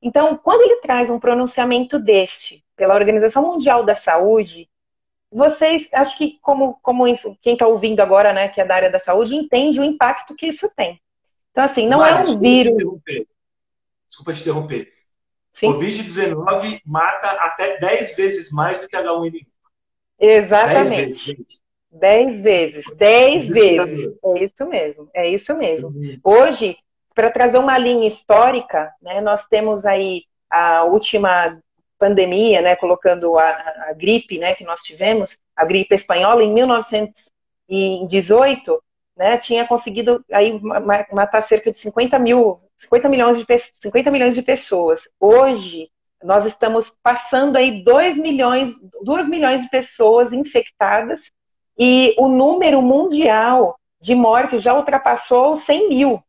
[0.00, 4.68] Então, quando ele traz um pronunciamento deste pela Organização Mundial da Saúde,
[5.30, 7.04] vocês, acho que como, como
[7.42, 10.46] quem está ouvindo agora, né, que é da área da saúde, entende o impacto que
[10.46, 11.00] isso tem.
[11.56, 12.84] Então, assim, não é um vírus.
[13.02, 13.26] Te
[14.06, 14.92] desculpa te interromper.
[15.58, 19.46] Covid-19 mata até 10 vezes mais do que H1N1.
[20.20, 21.46] Exatamente.
[21.90, 22.84] 10 vezes.
[22.94, 24.14] 10 vezes.
[24.22, 25.08] É isso mesmo.
[25.14, 25.94] É isso mesmo.
[26.22, 26.76] Hoje,
[27.14, 31.58] para trazer uma linha histórica, né, nós temos aí a última
[31.98, 33.48] pandemia, né, colocando a,
[33.88, 38.82] a, gripe, né, que nós tivemos, a gripe espanhola em 1918,
[39.16, 40.60] né, tinha conseguido aí
[41.12, 45.08] matar cerca de 50 mil, 50 milhões de 50 milhões de pessoas.
[45.18, 45.88] Hoje
[46.22, 51.32] nós estamos passando aí 2 milhões, 2 milhões de pessoas infectadas
[51.78, 56.22] e o número mundial de mortes já ultrapassou 100 mil.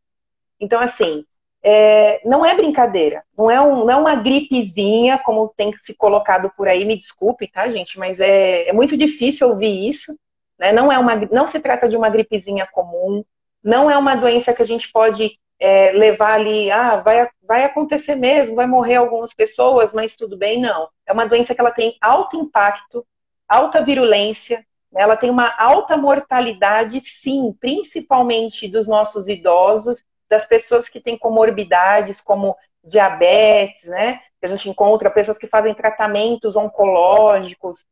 [0.60, 1.26] Então, assim,
[1.64, 6.52] é, não é brincadeira, não é, um, não é uma gripezinha, como tem se colocado
[6.56, 10.18] por aí, me desculpe, tá, gente, mas é, é muito difícil ouvir isso,
[10.60, 10.72] né?
[10.72, 13.24] Não, é uma, não se trata de uma gripezinha comum,
[13.64, 18.16] não é uma doença que a gente pode é, levar ali, ah, vai, vai acontecer
[18.16, 20.90] mesmo, vai morrer algumas pessoas, mas tudo bem, não.
[21.06, 23.06] É uma doença que ela tem alto impacto,
[23.48, 25.02] alta virulência, né?
[25.02, 32.22] ela tem uma alta mortalidade, sim, principalmente dos nossos idosos das pessoas que têm comorbidades
[32.22, 34.20] como diabetes, né?
[34.40, 37.86] Que a gente encontra pessoas que fazem tratamentos oncológicos,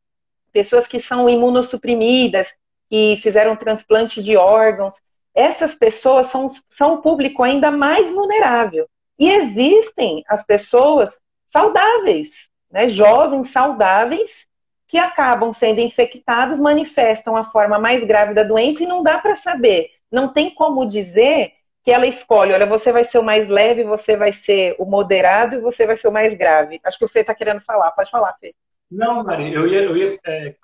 [0.56, 2.48] pessoas que são imunossuprimidas,
[2.88, 4.94] que fizeram transplante de órgãos.
[5.34, 8.88] Essas pessoas são, são o público ainda mais vulnerável.
[9.18, 12.88] E existem as pessoas saudáveis, né?
[12.88, 14.46] jovens saudáveis,
[14.88, 19.36] que acabam sendo infectados, manifestam a forma mais grave da doença e não dá para
[19.36, 19.90] saber.
[20.10, 21.52] Não tem como dizer
[21.84, 25.56] que ela escolhe, olha, você vai ser o mais leve, você vai ser o moderado
[25.56, 26.80] e você vai ser o mais grave.
[26.82, 27.90] Acho que o Fê está querendo falar.
[27.90, 28.54] Pode falar, Fê.
[28.90, 30.56] Não, Mari, eu ia, eu ia é,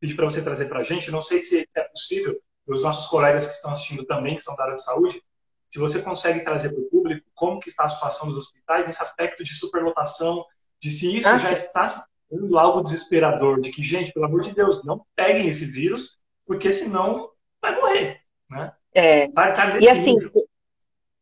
[0.00, 3.46] pedir para você trazer para a gente, não sei se, é possível, os nossos colegas
[3.46, 5.22] que estão assistindo também, que são da área de saúde,
[5.68, 9.02] se você consegue trazer para o público como que está a situação dos hospitais nesse
[9.02, 10.44] aspecto de superlotação,
[10.80, 14.54] de se isso ah, já está sendo algo desesperador, de que, gente, pelo amor de
[14.54, 17.28] Deus, não peguem esse vírus, porque senão
[17.60, 18.72] vai morrer, né?
[18.92, 19.28] É.
[19.28, 20.30] Vai, tá e assim, nível.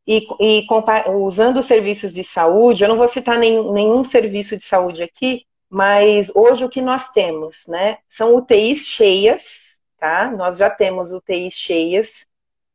[0.07, 0.66] E, e
[1.14, 5.46] usando os serviços de saúde, eu não vou citar nenhum, nenhum serviço de saúde aqui,
[5.72, 7.96] mas hoje o que nós temos, né?
[8.06, 10.30] São UTIs cheias, tá?
[10.30, 12.26] Nós já temos UTIs cheias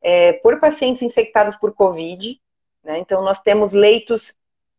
[0.01, 2.41] é, por pacientes infectados por Covid,
[2.83, 2.97] né?
[2.97, 4.33] Então nós temos leitos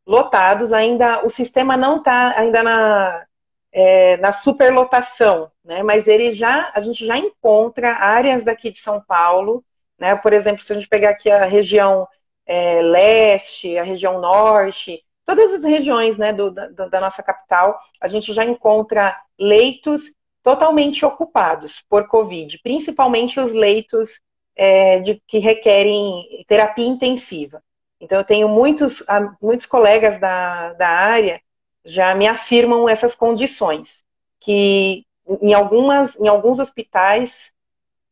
[0.04, 3.24] lotados, ainda o sistema não está ainda na,
[3.70, 5.84] é, na superlotação, né?
[5.84, 9.64] Mas ele já, a gente já encontra áreas daqui de São Paulo,
[9.96, 10.16] né?
[10.16, 12.08] Por exemplo, se a gente pegar aqui a região
[12.44, 18.08] é, leste, a região norte, todas as regiões né, do, da, da nossa capital, a
[18.08, 20.04] gente já encontra leitos
[20.42, 24.22] totalmente ocupados por Covid, principalmente os leitos
[24.56, 27.62] é, de, que requerem terapia intensiva.
[28.00, 29.02] Então, eu tenho muitos,
[29.42, 31.42] muitos colegas da, da área
[31.84, 34.02] já me afirmam essas condições,
[34.40, 35.04] que
[35.42, 37.52] em, algumas, em alguns hospitais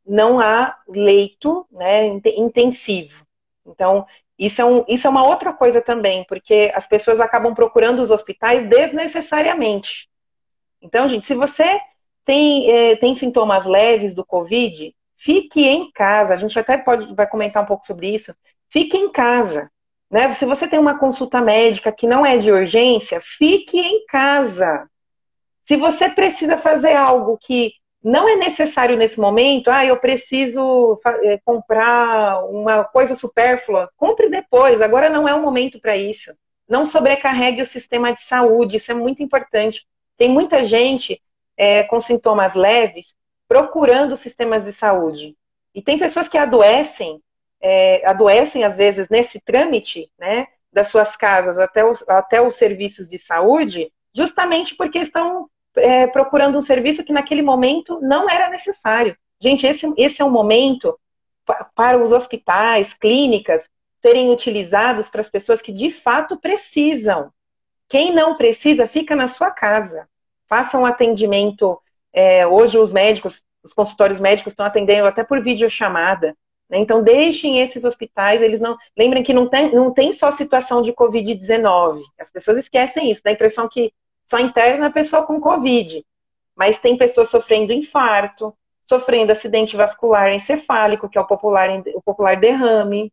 [0.06, 2.04] não há leito né,
[2.36, 3.24] intensivo.
[3.64, 4.06] Então,
[4.38, 8.10] isso é, um, isso é uma outra coisa também, porque as pessoas acabam procurando os
[8.10, 10.08] hospitais desnecessariamente.
[10.82, 11.80] Então, gente, se você
[12.24, 16.34] tem, é, tem sintomas leves do Covid, fique em casa.
[16.34, 18.34] A gente até pode vai comentar um pouco sobre isso.
[18.68, 19.70] Fique em casa.
[20.10, 20.32] Né?
[20.34, 24.88] Se você tem uma consulta médica que não é de urgência, fique em casa.
[25.64, 27.72] Se você precisa fazer algo que
[28.06, 33.90] não é necessário nesse momento, ah, eu preciso é, comprar uma coisa supérflua.
[33.96, 36.32] Compre depois, agora não é o momento para isso.
[36.68, 39.84] Não sobrecarregue o sistema de saúde, isso é muito importante.
[40.16, 41.20] Tem muita gente
[41.56, 43.12] é, com sintomas leves
[43.48, 45.36] procurando sistemas de saúde.
[45.74, 47.20] E tem pessoas que adoecem,
[47.60, 53.08] é, adoecem às vezes nesse trâmite, né, das suas casas até os, até os serviços
[53.08, 59.16] de saúde, justamente porque estão é, procurando um serviço que naquele momento não era necessário.
[59.40, 60.98] Gente, esse, esse é um momento
[61.74, 63.68] para os hospitais, clínicas,
[64.00, 67.30] serem utilizados para as pessoas que de fato precisam.
[67.88, 70.08] Quem não precisa, fica na sua casa.
[70.48, 71.80] Faça um atendimento.
[72.12, 76.36] É, hoje, os médicos, os consultórios médicos estão atendendo até por videochamada.
[76.68, 76.78] Né?
[76.78, 78.76] Então, deixem esses hospitais, eles não.
[78.96, 82.00] Lembrem que não tem, não tem só situação de Covid-19.
[82.18, 83.92] As pessoas esquecem isso, dá a impressão que
[84.26, 86.04] só interna a pessoa com Covid.
[86.54, 88.52] Mas tem pessoas sofrendo infarto,
[88.84, 93.12] sofrendo acidente vascular encefálico, que é o popular, o popular derrame.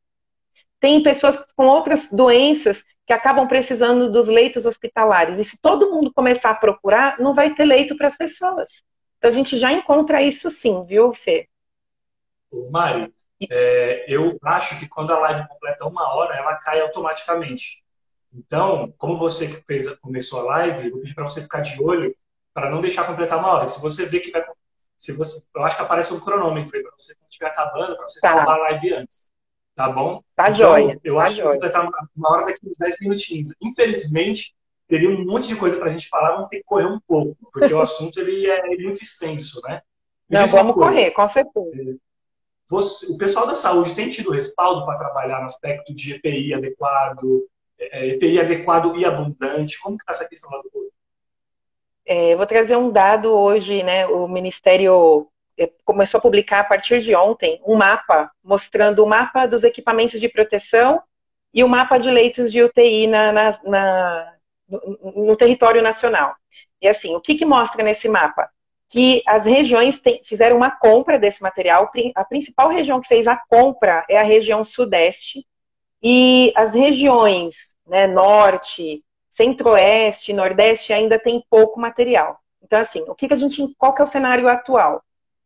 [0.80, 5.38] Tem pessoas com outras doenças que acabam precisando dos leitos hospitalares.
[5.38, 8.84] E se todo mundo começar a procurar, não vai ter leito para as pessoas.
[9.18, 11.48] Então a gente já encontra isso sim, viu, Fê?
[12.70, 13.14] Mari,
[13.50, 17.83] é, eu acho que quando a live completa uma hora, ela cai automaticamente.
[18.34, 21.82] Então, como você que fez, começou a live, eu vou pedir para você ficar de
[21.82, 22.16] olho
[22.54, 23.66] para não deixar completar uma hora.
[23.66, 24.44] Se você vê que vai.
[24.98, 28.08] Se você, eu acho que aparece um cronômetro aí para você quando estiver acabando, para
[28.08, 28.30] você tá.
[28.30, 29.32] salvar a live antes.
[29.76, 30.22] Tá bom?
[30.36, 31.00] Tá então, joia.
[31.04, 31.44] Eu tá acho joia.
[31.44, 33.50] que vai completar uma, uma hora daqui uns 10 minutinhos.
[33.62, 34.56] Infelizmente,
[34.88, 37.36] teria um monte de coisa para a gente falar, vamos ter que correr um pouco,
[37.52, 39.82] porque o assunto ele é muito extenso, né?
[40.30, 41.92] Me Não, vamos correr, com certeza.
[41.92, 41.96] É,
[42.70, 47.44] você, o pessoal da saúde tem tido respaldo para trabalhar no aspecto de EPI adequado,
[47.80, 49.80] é, EPI adequado e abundante?
[49.80, 50.92] Como que está essa questão lá do povo?
[52.06, 54.06] É, vou trazer um dado hoje, né?
[54.08, 59.46] O Ministério é, começou a publicar a partir de ontem um mapa mostrando o mapa
[59.46, 61.02] dos equipamentos de proteção
[61.54, 64.34] e o mapa de leitos de UTI na, na, na
[64.68, 66.36] no, no, território nacional.
[66.82, 68.50] E assim, o que, que mostra nesse mapa?
[68.90, 71.92] Que as regiões tem, fizeram uma compra desse material.
[72.16, 75.46] A principal região que fez a compra é a região sudeste,
[76.04, 82.38] e as regiões né, norte, centro-oeste, nordeste ainda tem pouco material.
[82.62, 83.74] Então, assim, o que, que a gente.
[83.78, 85.02] Qual que é o cenário atual?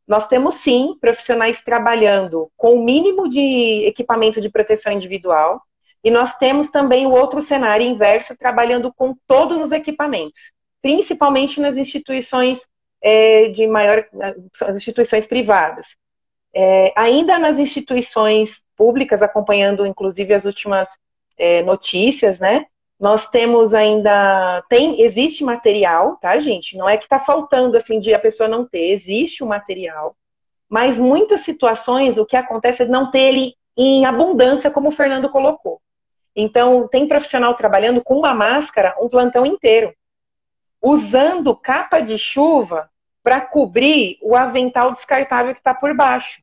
[0.08, 5.62] Nós temos sim profissionais trabalhando com o mínimo de equipamento de proteção individual,
[6.04, 11.76] e nós temos também o outro cenário inverso, trabalhando com todos os equipamentos, principalmente nas
[11.76, 12.60] instituições
[13.02, 14.06] é, de maior,
[14.62, 15.98] as instituições privadas.
[16.54, 20.90] É, ainda nas instituições públicas, acompanhando inclusive as últimas
[21.38, 22.66] é, notícias, né?
[23.00, 26.76] Nós temos ainda tem existe material, tá, gente?
[26.76, 30.16] Não é que está faltando assim de a pessoa não ter, existe o material,
[30.68, 35.30] mas muitas situações o que acontece é não ter ele em abundância, como o Fernando
[35.30, 35.80] colocou.
[36.36, 39.94] Então, tem profissional trabalhando com uma máscara um plantão inteiro,
[40.82, 42.90] usando capa de chuva
[43.28, 46.42] para cobrir o avental descartável que está por baixo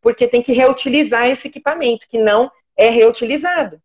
[0.00, 3.80] porque tem que reutilizar esse equipamento, que não é reutilizado.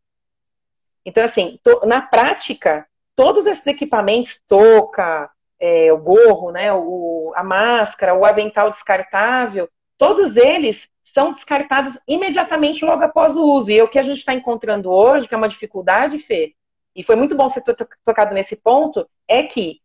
[1.05, 5.29] Então, assim, to, na prática, todos esses equipamentos, touca,
[5.59, 12.83] é, o gorro, né, o, a máscara, o avental descartável, todos eles são descartados imediatamente
[12.83, 13.69] logo após o uso.
[13.69, 16.55] E é o que a gente está encontrando hoje, que é uma dificuldade, Fê,
[16.95, 19.81] e foi muito bom você ter tocado nesse ponto, é que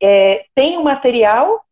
[0.00, 1.62] é, tem o material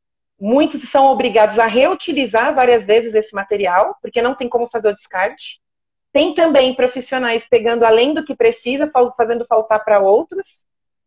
[0.41, 4.95] Muitos são obrigados a reutilizar várias vezes esse material, porque não tem como fazer o
[4.95, 5.61] descarte.
[6.13, 10.67] Tem também profissionais pegando além do que precisa, fazendo faltar para outros.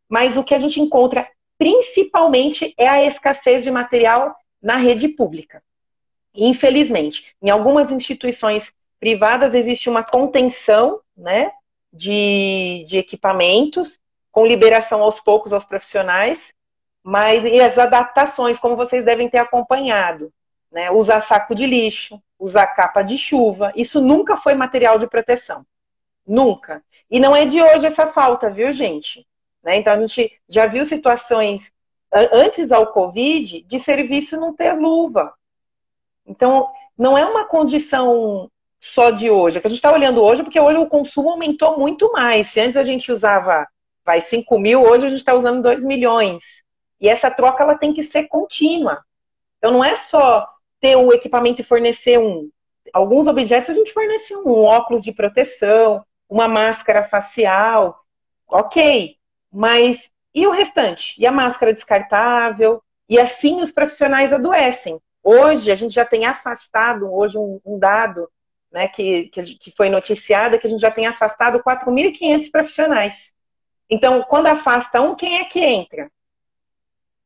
[0.09, 1.27] Mas o que a gente encontra
[1.57, 5.63] principalmente é a escassez de material na rede pública.
[6.33, 11.51] Infelizmente, em algumas instituições privadas existe uma contenção né,
[11.91, 13.99] de, de equipamentos,
[14.31, 16.53] com liberação aos poucos aos profissionais,
[17.03, 20.31] mas e as adaptações, como vocês devem ter acompanhado,
[20.71, 20.89] né?
[20.91, 25.65] Usar saco de lixo, usar capa de chuva, isso nunca foi material de proteção.
[26.25, 26.83] Nunca.
[27.09, 29.25] E não é de hoje essa falta, viu, gente?
[29.63, 29.77] Né?
[29.77, 31.71] Então a gente já viu situações
[32.13, 35.33] antes ao Covid de serviço não ter luva.
[36.25, 38.49] Então, não é uma condição
[38.79, 39.57] só de hoje.
[39.57, 42.47] É que a gente está olhando hoje porque hoje o consumo aumentou muito mais.
[42.47, 43.67] Se antes a gente usava,
[44.05, 46.63] vai, 5 mil, hoje a gente está usando 2 milhões.
[47.01, 49.03] E essa troca ela tem que ser contínua.
[49.57, 50.47] Então não é só
[50.79, 52.49] ter o equipamento e fornecer um.
[52.93, 57.99] Alguns objetos a gente fornece um, um óculos de proteção, uma máscara facial,
[58.47, 59.17] ok.
[59.51, 61.19] Mas e o restante?
[61.19, 62.81] E a máscara descartável?
[63.09, 64.99] E assim os profissionais adoecem.
[65.23, 68.29] Hoje a gente já tem afastado, hoje um, um dado
[68.71, 73.33] né, que, que, que foi noticiado, que a gente já tem afastado 4.500 profissionais.
[73.89, 76.09] Então, quando afasta um, quem é que entra?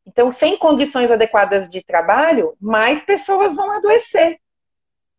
[0.05, 4.39] Então, sem condições adequadas de trabalho, mais pessoas vão adoecer.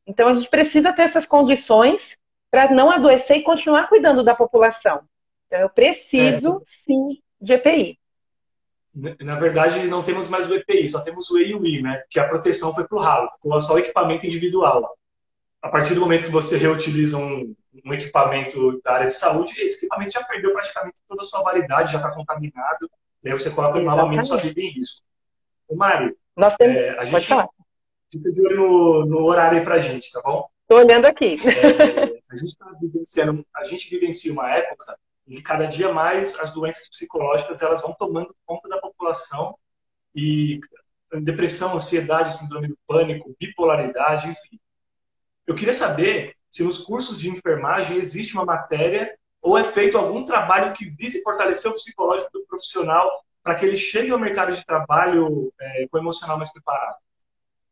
[0.07, 2.17] Então, a gente precisa ter essas condições
[2.51, 5.03] para não adoecer e continuar cuidando da população.
[5.47, 6.61] Então, eu preciso, é.
[6.65, 7.99] sim, de EPI.
[9.21, 12.03] Na verdade, não temos mais o EPI, só temos o EIUI, né?
[12.09, 14.97] Que a proteção foi para o ralo, ficou só o equipamento individual.
[15.61, 19.77] A partir do momento que você reutiliza um, um equipamento da área de saúde, esse
[19.77, 22.89] equipamento já perdeu praticamente toda a sua validade, já está contaminado,
[23.27, 23.97] Daí você coloca Exatamente.
[23.97, 25.05] novamente sua vida em risco.
[25.67, 26.77] O Mari, Nós temos...
[26.77, 27.49] é, a gente Pode falar.
[28.09, 30.49] fica de olho no, no horário aí pra gente, tá bom?
[30.63, 31.35] Estou olhando aqui.
[31.45, 34.97] É, a gente está vivenciando, a gente vivencia uma época
[35.27, 39.59] em que cada dia mais as doenças psicológicas elas vão tomando conta da população
[40.15, 40.61] e
[41.23, 44.61] depressão, ansiedade, síndrome do pânico, bipolaridade, enfim.
[45.45, 50.25] Eu queria saber se nos cursos de enfermagem existe uma matéria ou é feito algum
[50.25, 53.09] trabalho que vise fortalecer o psicológico do profissional
[53.45, 56.97] para que ele chegue ao mercado de trabalho é, com o emocional mais preparado?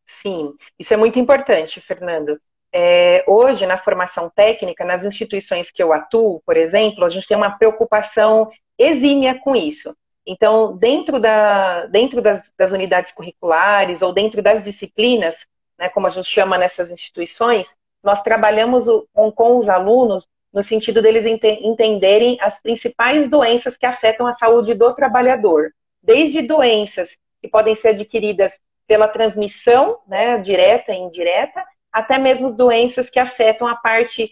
[0.06, 2.40] Sim, isso é muito importante, Fernando.
[2.72, 7.36] é, hoje, na formação técnica, nas instituições que eu atuo, por exemplo, a gente tem
[7.36, 9.96] uma preocupação exímia com isso.
[10.24, 15.46] Então, dentro, da, dentro das, das unidades curriculares ou dentro das disciplinas,
[15.76, 20.62] né, como a gente chama nessas instituições, nós trabalhamos o, com, com, os alunos no
[20.62, 27.18] sentido deles ente, entenderem as principais doenças que afetam a saúde do trabalhador, desde doenças
[27.42, 33.66] que podem ser adquiridas pela transmissão, né, direta e indireta, até mesmo doenças que afetam
[33.66, 34.30] a parte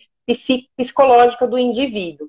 [0.76, 2.28] psicológica do indivíduo,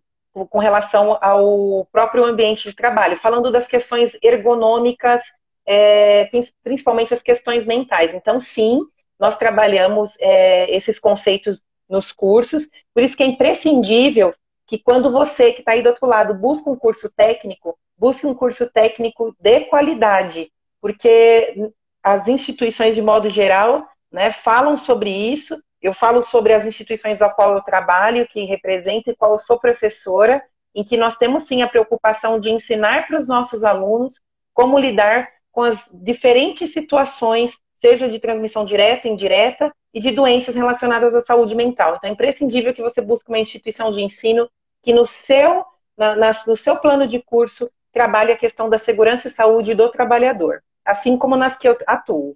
[0.49, 5.21] com relação ao próprio ambiente de trabalho, falando das questões ergonômicas,
[5.65, 6.29] é,
[6.63, 8.13] principalmente as questões mentais.
[8.13, 8.81] Então, sim,
[9.19, 14.33] nós trabalhamos é, esses conceitos nos cursos, por isso que é imprescindível
[14.65, 18.33] que quando você que está aí do outro lado busca um curso técnico, busque um
[18.33, 21.71] curso técnico de qualidade, porque
[22.01, 25.61] as instituições de modo geral né, falam sobre isso.
[25.81, 29.59] Eu falo sobre as instituições a qual eu trabalho, que represento e qual eu sou
[29.59, 30.41] professora,
[30.73, 34.19] em que nós temos sim a preocupação de ensinar para os nossos alunos
[34.53, 41.13] como lidar com as diferentes situações, seja de transmissão direta, indireta, e de doenças relacionadas
[41.13, 41.95] à saúde mental.
[41.95, 44.49] Então é imprescindível que você busque uma instituição de ensino
[44.81, 45.63] que no seu,
[45.95, 49.89] na, na, no seu plano de curso trabalhe a questão da segurança e saúde do
[49.89, 52.35] trabalhador, assim como nas que eu atuo.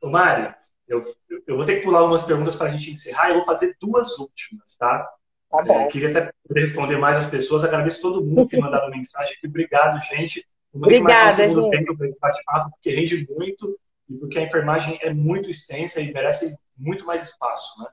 [0.00, 0.54] Ô, Mário,
[0.88, 1.02] eu,
[1.46, 3.28] eu vou ter que pular umas perguntas para a gente encerrar.
[3.28, 5.06] Eu vou fazer duas últimas, tá?
[5.50, 5.80] Tá bom.
[5.82, 7.62] É, queria até poder responder mais as pessoas.
[7.62, 9.36] Agradeço todo mundo que mandado mensagem.
[9.44, 10.46] Obrigado, gente.
[10.72, 11.78] Obrigada, segundo gente.
[11.78, 13.78] tempo para esse bate-papo, porque rende muito
[14.10, 17.88] e porque a enfermagem é muito extensa e merece muito mais espaço, né?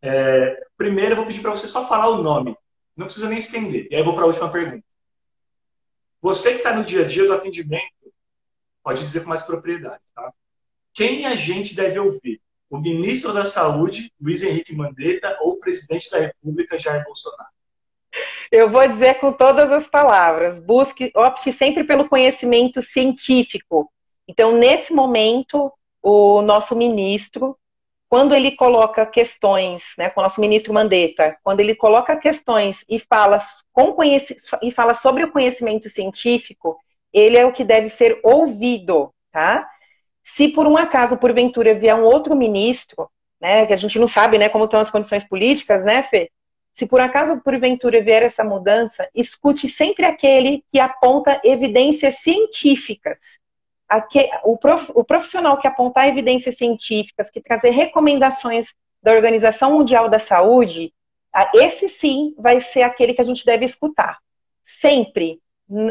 [0.00, 2.56] É, primeiro, eu vou pedir para você só falar o nome.
[2.96, 3.86] Não precisa nem estender.
[3.90, 4.84] E aí eu vou para a última pergunta.
[6.22, 8.12] Você que está no dia a dia do atendimento,
[8.82, 10.32] pode dizer com mais propriedade, tá?
[10.94, 12.40] Quem a gente deve ouvir?
[12.70, 17.50] O ministro da Saúde, Luiz Henrique Mandetta, ou o presidente da República, Jair Bolsonaro?
[18.50, 23.90] Eu vou dizer com todas as palavras: busque, opte sempre pelo conhecimento científico.
[24.28, 25.72] Então, nesse momento,
[26.02, 27.56] o nosso ministro,
[28.08, 32.98] quando ele coloca questões, né, com o nosso ministro Mandetta, quando ele coloca questões e
[32.98, 33.38] fala,
[33.72, 33.96] com
[34.62, 36.78] e fala sobre o conhecimento científico,
[37.12, 39.68] ele é o que deve ser ouvido, tá?
[40.22, 43.10] Se por um acaso, porventura, vier um outro ministro,
[43.40, 46.30] né, que a gente não sabe né, como estão as condições políticas, né, Fê?
[46.74, 53.18] Se por acaso, porventura, vier essa mudança, escute sempre aquele que aponta evidências científicas.
[54.44, 60.92] O profissional que apontar evidências científicas, que trazer recomendações da Organização Mundial da Saúde,
[61.54, 64.18] esse sim vai ser aquele que a gente deve escutar.
[64.64, 65.40] Sempre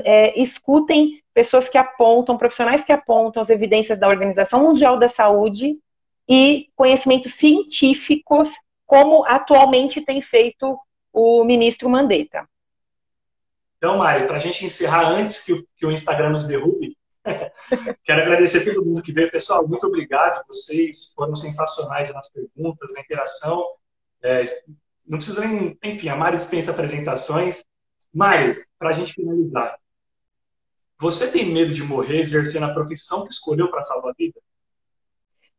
[0.04, 5.78] é, escutem pessoas que apontam, profissionais que apontam as evidências da Organização Mundial da Saúde
[6.28, 8.50] e conhecimentos científicos,
[8.86, 10.78] como atualmente tem feito
[11.14, 12.48] o ministro Mandetta.
[13.78, 16.98] Então, Mari, para a gente encerrar antes que o, que o Instagram nos derrube,
[18.04, 19.32] quero agradecer a todo mundo que veio.
[19.32, 20.46] Pessoal, muito obrigado.
[20.48, 23.66] Vocês foram sensacionais nas perguntas, na interação.
[24.24, 24.44] É,
[25.06, 25.78] não precisa nem.
[25.84, 27.64] Enfim, a Mari dispensa apresentações.
[28.14, 29.78] Mari, para a gente finalizar,
[31.00, 34.40] você tem medo de morrer exercendo a profissão que escolheu para salvar a vida?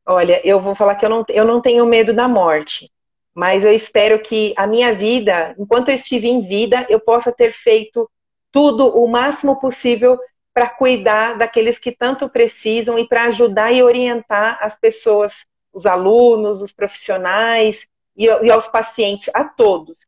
[0.05, 2.91] Olha, eu vou falar que eu não, eu não tenho medo da morte,
[3.35, 7.53] mas eu espero que a minha vida, enquanto eu estive em vida, eu possa ter
[7.53, 8.11] feito
[8.51, 10.19] tudo o máximo possível
[10.53, 16.63] para cuidar daqueles que tanto precisam e para ajudar e orientar as pessoas, os alunos,
[16.63, 17.87] os profissionais
[18.17, 20.07] e, e aos pacientes, a todos.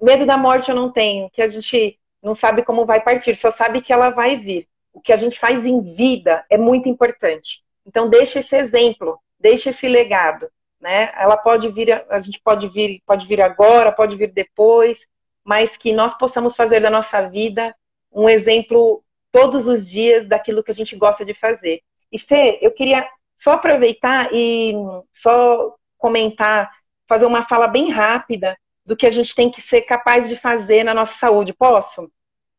[0.00, 3.50] Medo da morte eu não tenho, que a gente não sabe como vai partir, só
[3.50, 4.68] sabe que ela vai vir.
[4.92, 7.62] O que a gente faz em vida é muito importante.
[7.86, 10.50] Então deixa esse exemplo, deixa esse legado,
[10.80, 11.12] né?
[11.16, 15.06] Ela pode vir, a gente pode vir, pode vir agora, pode vir depois,
[15.44, 17.74] mas que nós possamos fazer da nossa vida
[18.12, 19.02] um exemplo
[19.32, 21.80] todos os dias daquilo que a gente gosta de fazer.
[22.10, 23.06] E Fê, eu queria
[23.36, 24.74] só aproveitar e
[25.12, 26.70] só comentar,
[27.08, 30.84] fazer uma fala bem rápida do que a gente tem que ser capaz de fazer
[30.84, 31.52] na nossa saúde.
[31.52, 32.10] Posso?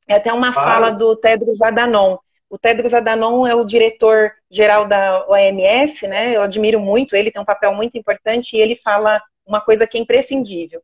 [0.07, 0.69] É até uma claro.
[0.69, 2.17] fala do Tedros Adhanom.
[2.49, 6.35] O Tedros Adhanom é o diretor geral da OMS, né?
[6.35, 9.97] Eu admiro muito, ele tem um papel muito importante e ele fala uma coisa que
[9.97, 10.81] é imprescindível.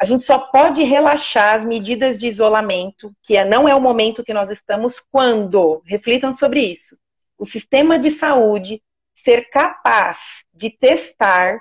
[0.00, 4.22] A gente só pode relaxar as medidas de isolamento, que é, não é o momento
[4.22, 6.96] que nós estamos, quando, reflitam sobre isso,
[7.36, 8.80] o sistema de saúde
[9.12, 11.58] ser capaz de testar,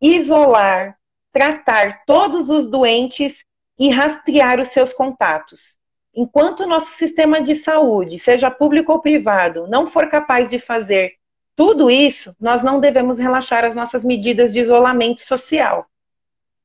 [0.00, 0.96] isolar,
[1.32, 3.44] tratar todos os doentes
[3.78, 5.76] e rastrear os seus contatos.
[6.14, 11.14] Enquanto o nosso sistema de saúde, seja público ou privado, não for capaz de fazer
[11.56, 15.86] Tudo isso, nós não devemos relaxar as nossas medidas de isolamento social.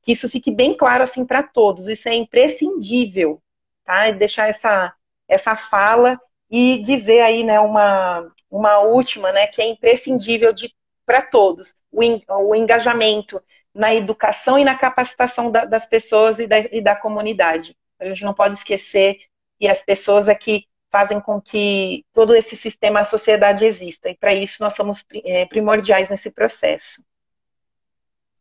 [0.06, 1.88] Que isso fique bem claro assim para todos.
[1.88, 3.42] Isso é imprescindível,
[3.84, 4.10] tá?
[4.12, 4.94] Deixar essa
[5.28, 6.18] essa fala
[6.50, 10.54] e dizer aí, né, uma uma última, né, que é imprescindível
[11.04, 12.00] para todos, o,
[12.48, 13.42] o engajamento
[13.74, 17.76] na educação e na capacitação da, das pessoas e da, e da comunidade.
[17.98, 19.18] A gente não pode esquecer
[19.58, 24.08] que as pessoas aqui fazem com que todo esse sistema, a sociedade exista.
[24.08, 27.04] E para isso nós somos é, primordiais nesse processo.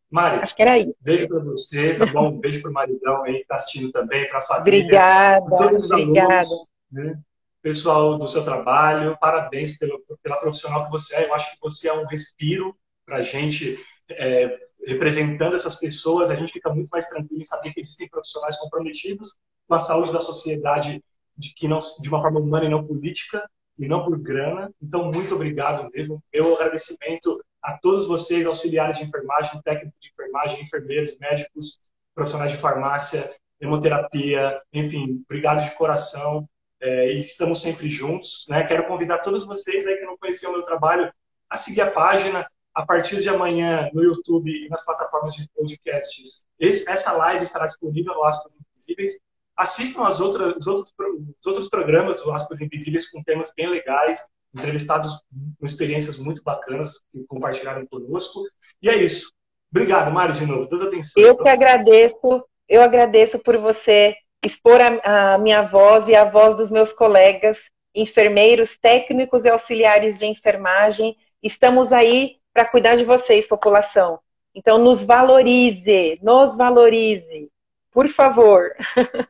[0.09, 0.95] Mari, acho que era isso.
[1.01, 2.29] Beijo para você, tá bom?
[2.29, 4.79] Um beijo para o maridão aí que está assistindo também, para a família.
[4.79, 6.33] Obrigada, todos obrigada.
[6.33, 7.19] Alunos, né?
[7.61, 11.25] Pessoal do seu trabalho, parabéns pelo, pela profissional que você é.
[11.25, 13.77] Eu acho que você é um respiro para a gente
[14.09, 18.57] é, representando essas pessoas, a gente fica muito mais tranquilo em saber que existem profissionais
[18.57, 19.35] comprometidos
[19.67, 21.03] com a saúde da sociedade
[21.37, 24.71] de que não de uma forma humana e não política e não por grana.
[24.81, 26.23] Então, muito obrigado mesmo.
[26.33, 31.80] Meu agradecimento a todos vocês, auxiliares de enfermagem, técnicos de enfermagem, enfermeiros, médicos,
[32.13, 36.47] profissionais de farmácia, hemoterapia, enfim, obrigado de coração.
[36.80, 38.45] É, e estamos sempre juntos.
[38.47, 38.63] Né?
[38.68, 41.11] Quero convidar todos vocês aí que não conheciam o meu trabalho
[41.49, 46.45] a seguir a página, a partir de amanhã no YouTube e nas plataformas de podcasts.
[46.59, 49.20] Esse, essa live estará disponível no Aspas Invisíveis.
[49.55, 54.20] Assistam as outras, os, outros, os outros programas do Aspas Invisíveis com temas bem legais,
[54.55, 55.11] entrevistados
[55.59, 58.41] com experiências muito bacanas que compartilharam conosco.
[58.81, 59.31] E é isso.
[59.69, 60.67] Obrigado, Mari, de novo.
[60.67, 61.21] Deus abençoe.
[61.21, 62.43] Eu que agradeço.
[62.67, 67.69] Eu agradeço por você expor a, a minha voz e a voz dos meus colegas,
[67.93, 71.15] enfermeiros, técnicos e auxiliares de enfermagem.
[71.43, 74.19] Estamos aí para cuidar de vocês, população.
[74.53, 77.51] Então, nos valorize, nos valorize,
[77.91, 78.71] por favor.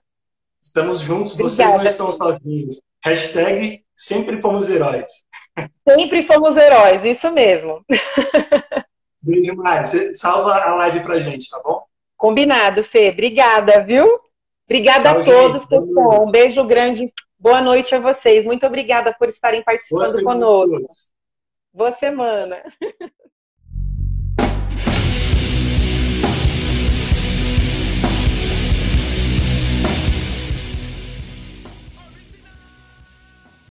[0.61, 1.55] Estamos juntos, Obrigada.
[1.55, 2.81] vocês não estão sozinhos.
[3.03, 5.07] Hashtag sempre fomos heróis.
[5.87, 7.83] Sempre fomos heróis, isso mesmo.
[9.21, 9.85] Beijo, Mário.
[9.85, 11.83] Você salva a live pra gente, tá bom?
[12.17, 13.09] Combinado, Fê.
[13.09, 14.19] Obrigada, viu?
[14.65, 15.69] Obrigada Tchau, a todos, gente.
[15.69, 16.27] pessoal.
[16.27, 17.11] Um beijo grande.
[17.37, 18.43] Boa noite a vocês.
[18.45, 21.11] Muito obrigada por estarem participando conosco.
[21.73, 22.63] Boa semana.